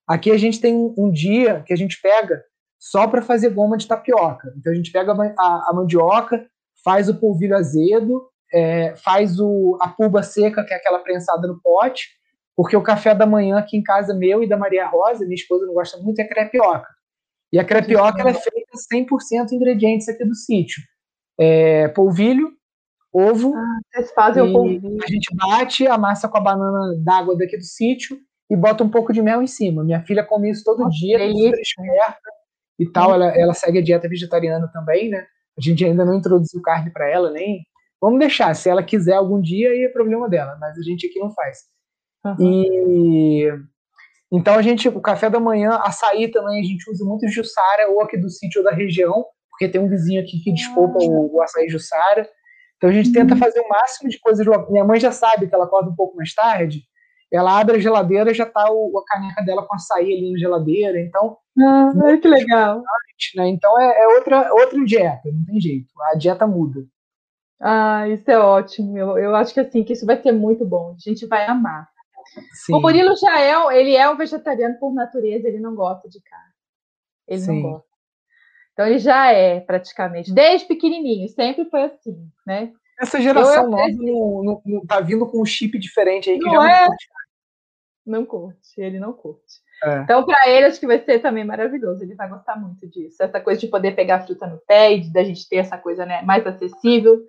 [0.08, 2.41] aqui a gente tem um, um dia que a gente pega
[2.86, 4.53] só para fazer goma de tapioca.
[4.55, 6.45] Então a gente pega a, a mandioca,
[6.83, 11.59] faz o polvilho azedo, é, faz o, a pulba seca, que é aquela prensada no
[11.59, 12.09] pote,
[12.55, 15.65] porque o café da manhã aqui em casa, meu e da Maria Rosa, minha esposa
[15.65, 16.88] não gosta muito, é crepioca.
[17.51, 20.83] E a crepioca ela é feita 100% ingredientes aqui do sítio.
[21.39, 22.51] É, polvilho,
[23.11, 23.51] ovo.
[23.55, 25.03] Ah, vocês fazem o polvilho.
[25.03, 28.15] A gente bate a massa com a banana d'água daqui do sítio
[28.47, 29.83] e bota um pouco de mel em cima.
[29.83, 32.36] Minha filha come isso todo Nossa, dia, super esperta
[32.80, 33.13] e tal.
[33.13, 35.26] Ela, ela segue a dieta vegetariana também, né?
[35.57, 37.65] A gente ainda não introduziu carne para ela, nem.
[38.01, 41.17] Vamos deixar, se ela quiser algum dia, aí é problema dela, mas a gente aqui
[41.17, 41.59] não faz.
[42.26, 42.36] Uhum.
[42.39, 43.51] E
[44.32, 48.01] então a gente, o café da manhã, açaí também, a gente usa muito Jussara, ou
[48.01, 51.41] aqui do sítio ou da região, porque tem um vizinho aqui que despolpa o, o
[51.41, 52.30] açaí Jussara.
[52.76, 53.39] Então a gente tenta uhum.
[53.39, 54.45] fazer o máximo de coisas.
[54.69, 56.82] Minha mãe já sabe que ela acorda um pouco mais tarde.
[57.36, 60.99] Ela abre a geladeira já tá o, a caneca dela com açaí ali na geladeira.
[60.99, 61.38] Então.
[61.59, 62.81] Ah, que legal.
[63.36, 63.49] Né?
[63.49, 65.88] Então é, é, outra, outra dieta, não tem jeito.
[66.11, 66.86] A dieta muda.
[67.59, 68.97] Ah, isso é ótimo.
[68.97, 70.95] Eu, eu acho que assim, que isso vai ser muito bom.
[70.95, 71.89] A gente vai amar.
[72.53, 72.73] Sim.
[72.73, 76.53] O Murilo já é, ele é um vegetariano por natureza, ele não gosta de carne.
[77.27, 77.61] Ele Sim.
[77.61, 77.95] não gosta.
[78.73, 82.73] Então ele já é praticamente, desde pequenininho, sempre foi assim, né?
[82.99, 86.53] Essa geração nova não, não, não, tá vindo com um chip diferente aí que não
[86.53, 86.88] já é?
[88.06, 88.80] Não curte.
[88.80, 89.64] Ele não curte.
[89.84, 90.01] É.
[90.01, 92.03] Então, para ele, acho que vai ser também maravilhoso.
[92.03, 93.22] Ele vai gostar muito disso.
[93.22, 96.22] Essa coisa de poder pegar fruta no pé e da gente ter essa coisa né,
[96.22, 97.22] mais acessível.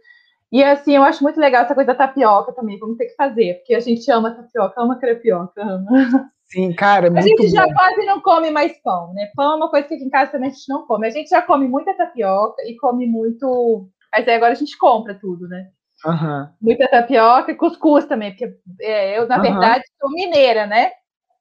[0.53, 2.79] E assim, eu acho muito legal essa coisa da tapioca também.
[2.79, 6.31] Vamos ter que fazer, porque a gente ama tapioca, ama crepioca, ama.
[6.47, 9.29] Sim, cara, A gente já quase não come mais pão, né?
[9.35, 11.07] Pão é uma coisa que aqui em casa também a gente não come.
[11.09, 13.89] A gente já come muita tapioca e come muito.
[14.13, 15.71] Mas aí agora a gente compra tudo, né?
[16.07, 16.49] Uhum.
[16.61, 19.43] Muita tapioca e cuscuz também, porque é, eu, na uhum.
[19.43, 20.93] verdade, sou mineira, né?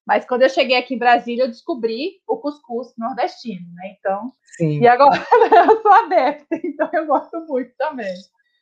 [0.05, 3.95] Mas quando eu cheguei aqui em Brasília, eu descobri o cuscuz nordestino, né?
[3.97, 4.32] Então.
[4.57, 4.80] Sim.
[4.80, 5.16] E agora
[5.70, 8.13] eu sou adepta, então eu gosto muito também.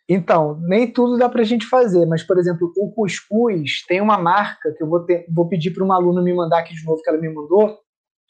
[0.07, 4.17] Então, nem tudo dá para a gente fazer, mas, por exemplo, o cuscuz tem uma
[4.17, 7.01] marca que eu vou, ter, vou pedir para uma aluna me mandar aqui de novo,
[7.01, 7.79] que ela me mandou,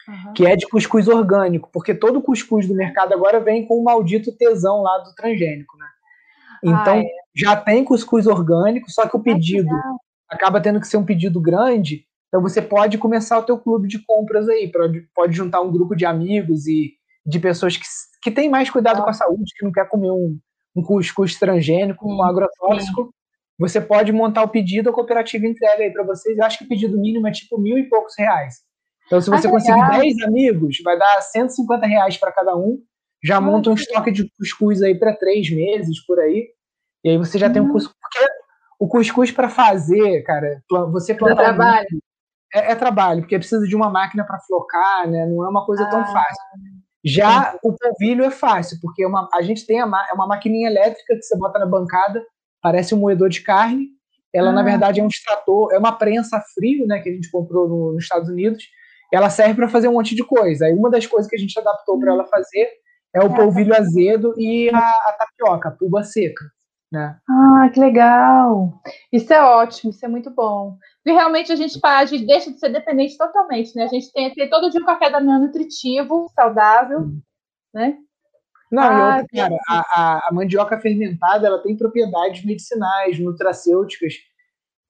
[0.07, 0.33] uhum.
[0.35, 4.31] que é de cuscuz orgânico, porque todo cuscuz do mercado agora vem com o maldito
[4.37, 5.87] tesão lá do transgênico, né?
[6.63, 7.22] Então, ah, é.
[7.35, 9.69] Já tem cuscuz orgânico, só que o pedido
[10.29, 13.99] acaba tendo que ser um pedido grande, então você pode começar o teu clube de
[13.99, 16.93] compras aí, pode, pode juntar um grupo de amigos e
[17.25, 17.85] de pessoas que,
[18.21, 19.03] que têm mais cuidado ah.
[19.03, 20.37] com a saúde, que não quer comer um
[20.75, 23.13] um cuscuz transgênico, um agrotóxico,
[23.57, 26.37] você pode montar o pedido, a cooperativa entrega aí para vocês.
[26.37, 28.55] Eu acho que o pedido mínimo é tipo mil e poucos reais.
[29.05, 30.01] Então, se você ah, conseguir legal.
[30.01, 32.79] 10 amigos, vai dar 150 reais para cada um.
[33.23, 36.49] Já ah, monta um estoque de cuscuz aí para três meses, por aí.
[37.03, 37.53] E aí você já hum.
[37.53, 37.95] tem um cuscuz.
[37.99, 38.31] Porque
[38.79, 41.41] o cuscuz para fazer, cara, você plantar.
[41.41, 42.03] É trabalho.
[42.53, 45.25] É, é, trabalho, porque precisa de uma máquina para flocar, né?
[45.25, 45.89] Não é uma coisa ah.
[45.89, 46.43] tão fácil.
[47.03, 50.69] Já o polvilho é fácil, porque é uma, a gente tem a, é uma maquininha
[50.69, 52.23] elétrica que você bota na bancada,
[52.61, 53.87] parece um moedor de carne.
[54.33, 54.53] Ela, ah.
[54.53, 57.93] na verdade, é um extrator, é uma prensa frio, né, que a gente comprou no,
[57.93, 58.63] nos Estados Unidos.
[59.11, 60.65] Ela serve para fazer um monte de coisa.
[60.65, 62.69] Aí uma das coisas que a gente adaptou para ela fazer
[63.15, 66.43] é o polvilho azedo e a, a tapioca, a tuba seca.
[66.93, 67.17] Né?
[67.27, 68.79] Ah, que legal!
[69.11, 70.77] Isso é ótimo, isso é muito bom.
[71.03, 73.85] E realmente a gente, a gente deixa de ser dependente totalmente, né?
[73.85, 77.09] A gente tem, tem todo dia um café da manhã nutritivo, saudável,
[77.73, 77.97] né?
[78.71, 84.13] Não, ah, e outra, cara, a, a, mandioca fermentada ela tem propriedades medicinais, nutracêuticas,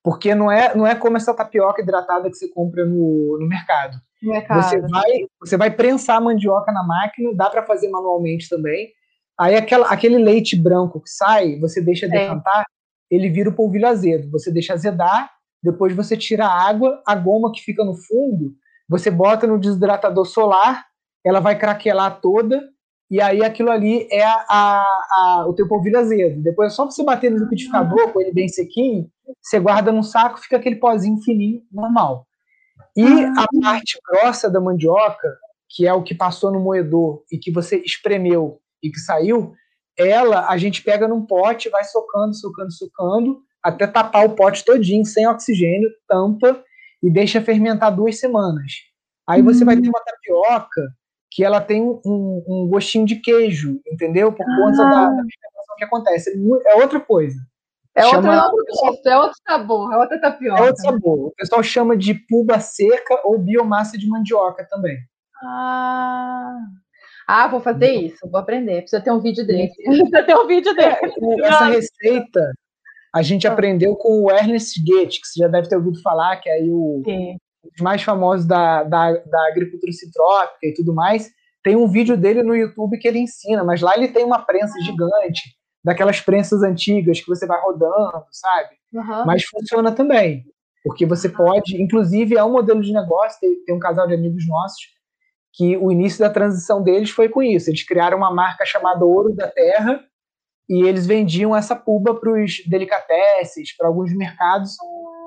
[0.04, 3.97] porque não é, não é como essa tapioca hidratada que você compra no, no mercado.
[4.22, 4.62] mercado.
[4.62, 8.91] Você vai, você vai prensar a mandioca na máquina, dá para fazer manualmente também.
[9.39, 12.65] Aí aquela, aquele leite branco que sai, você deixa decantar,
[13.09, 14.29] ele vira o polvilho azedo.
[14.31, 15.29] Você deixa azedar,
[15.61, 18.53] depois você tira a água, a goma que fica no fundo,
[18.88, 20.86] você bota no desidratador solar,
[21.25, 22.61] ela vai craquelar toda,
[23.09, 26.41] e aí aquilo ali é a, a, a, o teu polvilho azedo.
[26.41, 29.09] Depois é só você bater no liquidificador com ele bem sequinho,
[29.41, 32.27] você guarda num saco, fica aquele pozinho fininho, normal.
[32.95, 35.38] E a parte grossa da mandioca,
[35.69, 39.53] que é o que passou no moedor e que você espremeu e que saiu,
[39.97, 45.05] ela a gente pega num pote, vai socando, socando, socando, até tapar o pote todinho,
[45.05, 46.63] sem oxigênio, tampa
[47.01, 48.73] e deixa fermentar duas semanas.
[49.27, 50.81] Aí você vai ter uma tapioca
[51.31, 54.31] que ela tem um, um gostinho de queijo, entendeu?
[54.31, 54.89] Por conta ah.
[54.89, 56.34] da, da fermentação que acontece.
[56.67, 57.39] É outra coisa.
[57.95, 60.61] É, chama, outro gosto, é outro sabor, é outra tapioca.
[60.61, 61.27] É outro sabor.
[61.27, 64.97] O pessoal chama de puba seca ou biomassa de mandioca também.
[65.43, 66.57] Ah,
[67.28, 68.82] ah vou fazer isso, vou aprender.
[68.82, 69.76] Precisa ter um vídeo desse.
[69.84, 71.05] Precisa ter um vídeo desse.
[71.05, 72.51] É, essa receita
[73.13, 73.53] a gente ah.
[73.53, 76.69] aprendeu com o Ernest Goethe, que você já deve ter ouvido falar, que é aí
[76.69, 77.03] o,
[77.63, 81.30] os mais famosos da, da, da agricultura citrópica e tudo mais.
[81.63, 84.82] Tem um vídeo dele no YouTube que ele ensina, mas lá ele tem uma prensa
[84.82, 88.69] gigante daquelas prensas antigas que você vai rodando, sabe?
[88.91, 89.26] Uhum.
[89.26, 90.43] Mas funciona também,
[90.84, 94.47] porque você pode, inclusive é um modelo de negócio, tem, tem um casal de amigos
[94.47, 94.82] nossos
[95.54, 97.70] que o início da transição deles foi com isso.
[97.70, 100.04] Eles criaram uma marca chamada Ouro da Terra
[100.68, 104.76] e eles vendiam essa puba para os delicatessen, para alguns mercados,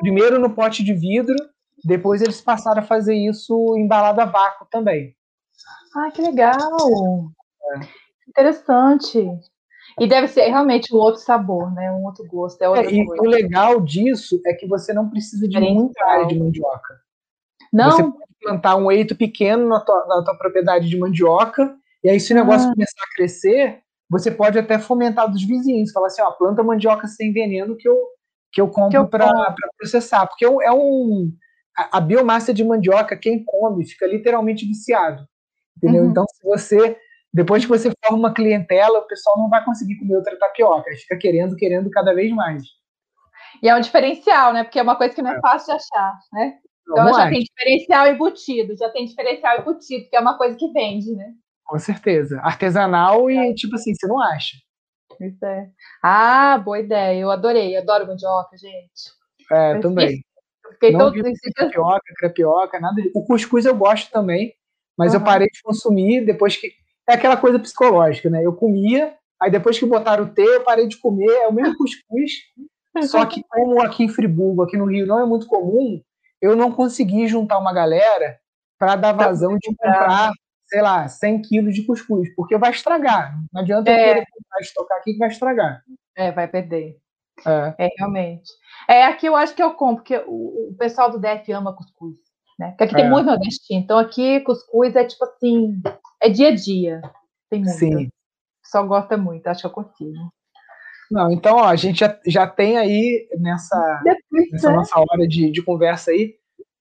[0.01, 1.37] primeiro no pote de vidro,
[1.85, 5.15] depois eles passaram a fazer isso embalado a vácuo também.
[5.95, 7.31] Ah, que legal!
[7.75, 7.81] É.
[8.29, 9.31] Interessante.
[9.99, 11.91] E deve ser realmente um outro sabor, né?
[11.93, 12.61] Um outro gosto.
[12.63, 13.23] É, é e coisa.
[13.23, 17.01] o legal disso é que você não precisa de muita área de mandioca.
[17.73, 17.91] Não.
[17.91, 22.33] Você plantar um eito pequeno na tua, na tua propriedade de mandioca, e aí se
[22.33, 22.73] o negócio ah.
[22.73, 25.91] começar a crescer, você pode até fomentar dos vizinhos.
[25.91, 27.97] Falar assim, ó, planta mandioca sem veneno que eu,
[28.53, 30.27] que eu compro para processar.
[30.27, 31.33] Porque é um...
[31.77, 35.27] A, a, biomassa de mandioca, quem come, fica literalmente viciado.
[35.77, 36.05] Entendeu?
[36.05, 36.11] Uhum.
[36.11, 36.97] Então, se você
[37.37, 41.19] depois que você forma uma clientela, o pessoal não vai conseguir comer outra tapioca, fica
[41.19, 42.63] querendo, querendo cada vez mais.
[43.63, 44.65] E é um diferencial, né?
[44.65, 45.41] Porque é uma coisa que não é, é.
[45.41, 46.55] fácil de achar, né?
[46.89, 51.13] Então já tem diferencial embutido, já tem diferencial embutido, que é uma coisa que vende,
[51.15, 51.33] né?
[51.65, 52.41] Com certeza.
[52.43, 53.55] Artesanal e, é.
[53.55, 54.57] tipo assim, você não acha.
[55.21, 55.69] Isso é.
[56.03, 57.19] Ah, boa ideia.
[57.19, 57.77] Eu adorei.
[57.77, 59.17] Adoro mandioca, gente.
[59.51, 60.21] É, eu também.
[60.73, 61.23] Fiquei não todo...
[61.55, 63.01] crepioca, crepioca, nada.
[63.15, 64.53] O cuscuz eu gosto também,
[64.97, 65.21] mas uhum.
[65.21, 66.73] eu parei de consumir depois que
[67.09, 68.45] é aquela coisa psicológica, né?
[68.45, 71.77] Eu comia, aí depois que botaram o T, eu parei de comer, é o mesmo
[71.77, 72.33] cuscuz,
[73.09, 76.03] só que como aqui em Friburgo, aqui no Rio, não é muito comum,
[76.41, 78.39] eu não consegui juntar uma galera
[78.79, 80.33] para dar tá vazão de comprar,
[80.67, 83.37] sei lá, 100 quilos de cuscuz, porque vai estragar.
[83.53, 83.95] Não adianta é.
[83.95, 84.27] eu querer
[84.61, 85.83] estocar aqui que vai estragar.
[86.15, 86.97] É, vai perder.
[87.45, 87.87] É.
[87.87, 88.51] é, realmente.
[88.89, 92.17] É, aqui eu acho que eu compro, porque o, o pessoal do DF ama cuscuz.
[92.59, 92.71] Né?
[92.71, 92.99] Porque aqui é.
[92.99, 93.81] tem muito nordestino.
[93.81, 95.81] Então aqui cuscuz é tipo assim,
[96.21, 97.03] é dia a dia.
[97.51, 97.79] Tem muito.
[97.79, 98.09] Sim.
[98.65, 100.33] Só gosta muito, acho que eu consigo.
[101.11, 104.03] Não, então, ó, a gente já, já tem aí nessa,
[104.51, 106.35] nessa nossa hora de, de conversa aí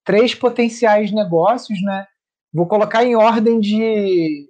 [0.03, 2.05] três potenciais negócios, né?
[2.53, 4.47] Vou colocar em ordem de,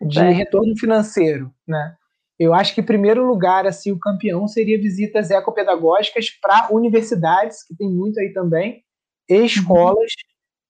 [0.00, 0.30] de é.
[0.30, 1.96] retorno financeiro, né?
[2.38, 7.76] Eu acho que, em primeiro lugar, assim, o campeão seria visitas ecopedagógicas para universidades, que
[7.76, 8.82] tem muito aí também,
[9.28, 9.44] e uhum.
[9.44, 10.12] escolas,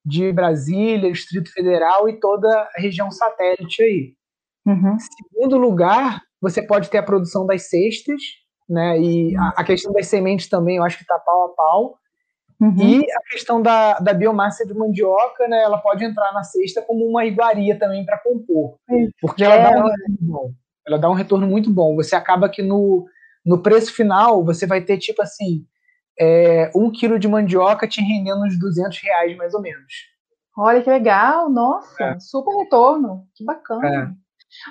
[0.04, 4.14] de Brasília, Distrito Federal e toda a região satélite aí.
[4.66, 4.96] Uhum.
[4.98, 8.20] Segundo lugar, você pode ter a produção das cestas,
[8.68, 8.98] né?
[9.00, 11.98] E a, a questão das sementes também, eu acho que está pau a pau.
[12.60, 12.76] Uhum.
[12.76, 15.62] E a questão da, da biomassa de mandioca, né?
[15.62, 18.76] Ela pode entrar na cesta como uma iguaria também para compor,
[19.20, 19.92] porque ela dá um é.
[19.92, 20.52] retorno bom.
[20.86, 21.96] Ela dá um retorno muito bom.
[21.96, 23.06] Você acaba que no,
[23.44, 25.64] no preço final você vai ter tipo assim
[26.18, 30.10] é, um quilo de mandioca te rendendo uns 200 reais, mais ou menos.
[30.56, 32.20] Olha que legal, nossa, é.
[32.20, 34.14] super retorno, que bacana.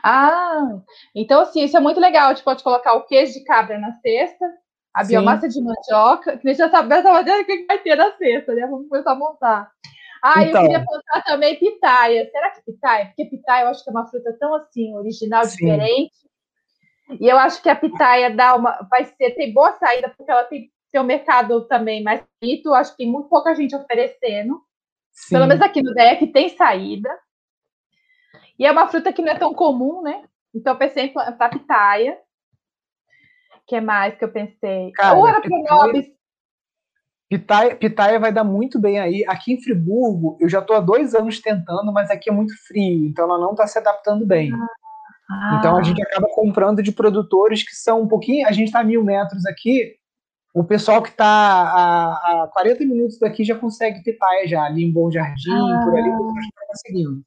[0.04, 0.80] Ah,
[1.16, 2.30] então assim, isso é muito legal.
[2.30, 4.46] A gente pode colocar o queijo de cabra na cesta,
[4.94, 5.14] a Sim.
[5.14, 8.68] biomassa de mandioca, que deixa saber essa maneira que vai ter na cesta, né?
[8.68, 9.72] Vamos começar a montar.
[10.22, 12.30] Ah, então, eu queria plantar também pitaia.
[12.30, 13.06] Será que pitaia?
[13.08, 15.58] Porque pitaia eu acho que é uma fruta tão assim, original, sim.
[15.58, 16.30] diferente.
[17.20, 20.44] E eu acho que a pitaia dá uma, vai ser, tem boa saída, porque ela
[20.44, 24.60] tem, um mercado também mais bonito, acho que tem muito pouca gente oferecendo.
[25.12, 25.36] Sim.
[25.36, 27.10] Pelo menos aqui no DEC tem saída.
[28.60, 30.24] E é uma fruta que não é tão comum, né?
[30.54, 32.18] Então eu pensei em plantar pitaia.
[33.56, 34.92] O que mais que eu pensei?
[34.92, 36.12] Cara, Ou era pitaia,
[37.30, 39.24] pitaia, pitaia vai dar muito bem aí.
[39.28, 43.08] Aqui em Friburgo, eu já estou há dois anos tentando, mas aqui é muito frio,
[43.08, 44.52] então ela não está se adaptando bem.
[45.30, 45.58] Ah.
[45.60, 48.48] Então a gente acaba comprando de produtores que são um pouquinho.
[48.48, 49.96] A gente está a mil metros aqui,
[50.54, 54.92] o pessoal que está a, a 40 minutos daqui já consegue pitaia já, ali em
[54.92, 55.82] Bom Jardim, ah.
[55.86, 57.24] por ali, o pessoal está conseguindo.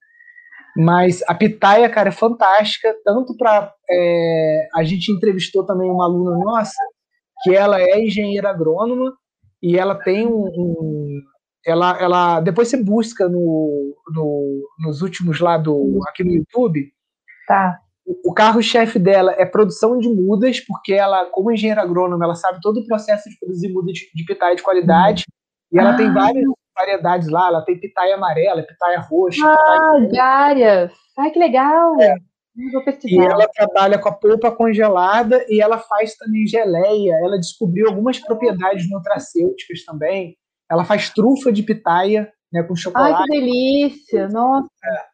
[0.76, 3.72] Mas a pitaia, cara, é fantástica, tanto para.
[3.90, 6.82] É, a gente entrevistou também uma aluna nossa,
[7.42, 9.12] que ela é engenheira agrônoma,
[9.62, 10.44] e ela tem um.
[10.56, 11.20] um
[11.64, 16.92] ela, ela, depois você busca no, no, nos últimos lá do, aqui no YouTube.
[17.46, 17.78] Tá.
[18.24, 22.80] O carro-chefe dela é produção de mudas, porque ela, como engenheira agrônoma, ela sabe todo
[22.80, 25.24] o processo de produzir muda de, de pitaia de qualidade.
[25.28, 25.78] Uhum.
[25.78, 26.44] E ela tem várias
[26.74, 29.46] variedades lá, ela tem pitaia amarela, pitaia roxa.
[29.46, 30.92] Ah, várias!
[31.18, 32.00] Ai, que legal!
[32.00, 32.14] É.
[33.06, 37.14] E ela trabalha com a polpa congelada e ela faz também geleia.
[37.24, 40.36] Ela descobriu algumas propriedades nutracêuticas também.
[40.70, 43.14] Ela faz trufa de pitaia, né, com chocolate.
[43.14, 44.28] Ai, que delícia!
[44.28, 44.68] Nossa!
[44.84, 45.12] É.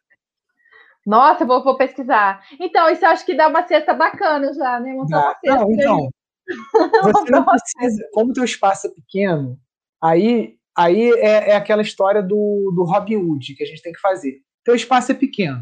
[1.05, 2.43] Nossa, vou, vou pesquisar.
[2.59, 4.93] Então, isso eu acho que dá uma cesta bacana já, né?
[4.93, 5.65] Montar uma cesta.
[5.65, 6.09] Não, então.
[7.13, 9.57] Você não precisa, como o teu espaço é pequeno,
[10.01, 13.99] aí Aí é, é aquela história do, do Robin Hood que a gente tem que
[13.99, 14.37] fazer.
[14.63, 15.61] Teu espaço é pequeno.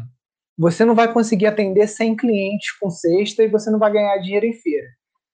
[0.56, 4.46] Você não vai conseguir atender 100 clientes com cesta e você não vai ganhar dinheiro
[4.46, 4.86] em feira.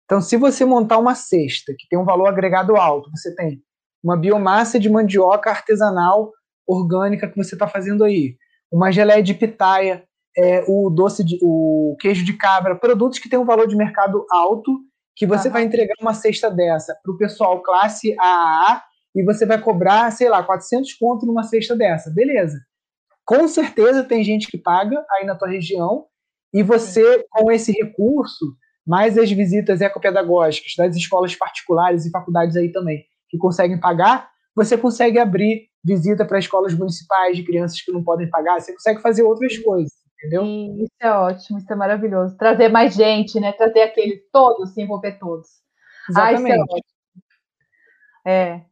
[0.06, 3.60] Então, se você montar uma cesta que tem um valor agregado alto, você tem
[4.02, 6.32] uma biomassa de mandioca artesanal
[6.66, 8.36] orgânica que você está fazendo aí,
[8.72, 10.02] uma geleia de pitaia,
[10.34, 14.24] é, o doce de, o queijo de cabra, produtos que têm um valor de mercado
[14.30, 14.80] alto,
[15.14, 18.82] que você vai entregar uma cesta dessa para o pessoal classe AAA
[19.14, 22.10] e você vai cobrar, sei lá, 400 conto numa cesta dessa.
[22.10, 22.58] Beleza.
[23.24, 26.06] Com certeza tem gente que paga aí na tua região
[26.52, 28.56] e você, com esse recurso,
[28.86, 34.76] mais as visitas ecopedagógicas das escolas particulares e faculdades aí também, que conseguem pagar, você
[34.76, 39.22] consegue abrir visita para escolas municipais de crianças que não podem pagar, você consegue fazer
[39.22, 40.42] outras coisas, entendeu?
[40.42, 42.36] Sim, isso é ótimo, isso é maravilhoso.
[42.36, 43.52] Trazer mais gente, né?
[43.52, 45.48] Trazer aqueles todos, se envolver todos.
[46.08, 46.52] Exatamente.
[46.52, 46.94] Ah, isso é ótimo.
[48.26, 48.62] É,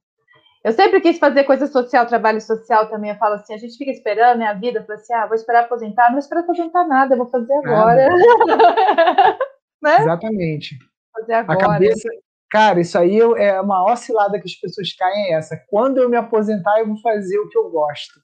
[0.65, 3.11] eu sempre quis fazer coisa social, trabalho social também.
[3.11, 5.35] Eu falo assim, a gente fica esperando né, a vida, eu falo assim, ah, vou
[5.35, 8.09] esperar aposentar, não vou esperar aposentar nada, eu vou fazer agora.
[9.83, 9.97] né?
[10.01, 10.79] Exatamente.
[11.13, 11.59] Fazer agora.
[11.59, 12.09] A cabeça,
[12.49, 15.61] cara, isso aí é uma oscilada que as pessoas caem é essa.
[15.69, 18.21] Quando eu me aposentar, eu vou fazer o que eu gosto.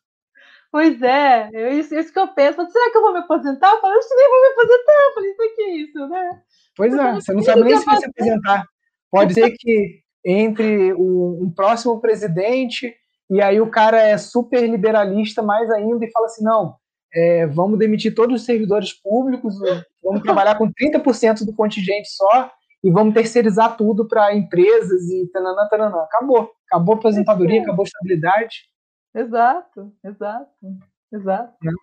[0.71, 2.65] Pois é, eu, isso, isso que eu penso.
[2.71, 3.71] Será que eu vou me aposentar?
[3.71, 4.93] Eu falo, eu nem vou me aposentar.
[5.03, 6.43] Eu falei, isso aqui é isso, né?
[6.77, 8.65] Pois é, você não sabe nem se vai se aposentar.
[9.11, 12.95] Pode ser que entre o, um próximo presidente
[13.31, 16.77] e aí o cara é super liberalista mais ainda e fala assim, não,
[17.15, 19.55] é, vamos demitir todos os servidores públicos,
[20.03, 22.51] vamos trabalhar com 30% do contingente só
[22.85, 26.03] e vamos terceirizar tudo para empresas e tananã, tananã.
[26.03, 26.51] Acabou.
[26.71, 28.69] Acabou a aposentadoria, acabou a estabilidade.
[29.15, 30.67] Exato, exato,
[31.13, 31.55] exato.
[31.63, 31.75] Não,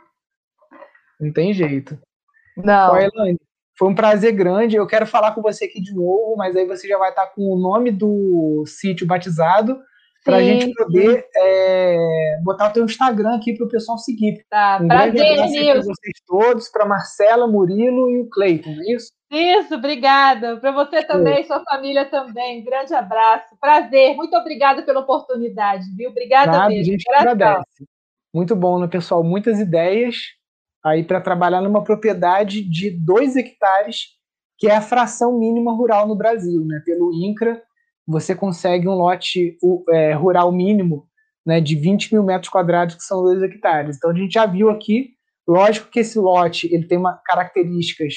[1.20, 2.00] não tem jeito.
[2.56, 2.94] Não.
[2.94, 3.40] Ó, Elaine,
[3.78, 4.76] foi um prazer grande.
[4.76, 7.42] Eu quero falar com você aqui de novo, mas aí você já vai estar com
[7.42, 9.80] o nome do sítio batizado
[10.26, 14.44] para a gente poder é, botar o teu Instagram aqui para o pessoal seguir.
[14.50, 19.12] Tá, um prazer, para vocês todos, para Marcela, Murilo e o Cleiton, é isso?
[19.32, 20.58] Isso, obrigada.
[20.58, 21.44] Para você também, é.
[21.44, 22.64] sua família também.
[22.64, 23.56] Grande abraço.
[23.60, 24.16] Prazer.
[24.16, 26.10] Muito obrigada pela oportunidade, viu?
[26.10, 26.82] Obrigada Nada, mesmo.
[26.82, 27.86] A gente agradece.
[28.34, 29.24] Muito bom, né, pessoal?
[29.24, 30.35] Muitas ideias
[30.86, 34.10] aí para trabalhar numa propriedade de 2 hectares,
[34.58, 36.64] que é a fração mínima rural no Brasil.
[36.64, 36.80] Né?
[36.86, 37.60] Pelo INCRA,
[38.08, 39.58] você consegue um lote
[39.90, 41.08] é, rural mínimo
[41.44, 43.98] né, de 20 mil metros quadrados, que são 2 hectares.
[43.98, 45.10] Então a gente já viu aqui,
[45.48, 48.14] lógico que esse lote ele tem uma, características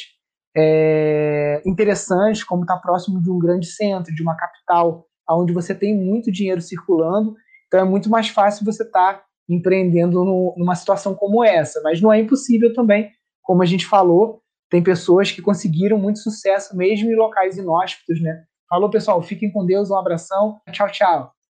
[0.55, 5.97] é, interessantes, como está próximo de um grande centro, de uma capital, onde você tem
[5.97, 7.35] muito dinheiro circulando,
[7.67, 11.81] então é muito mais fácil você estar tá empreendendo no, numa situação como essa.
[11.83, 13.11] Mas não é impossível também,
[13.43, 18.45] como a gente falou, tem pessoas que conseguiram muito sucesso mesmo em locais inóspitos, né?
[18.69, 21.38] Falou, pessoal, fiquem com Deus, um abração, tchau, tchau.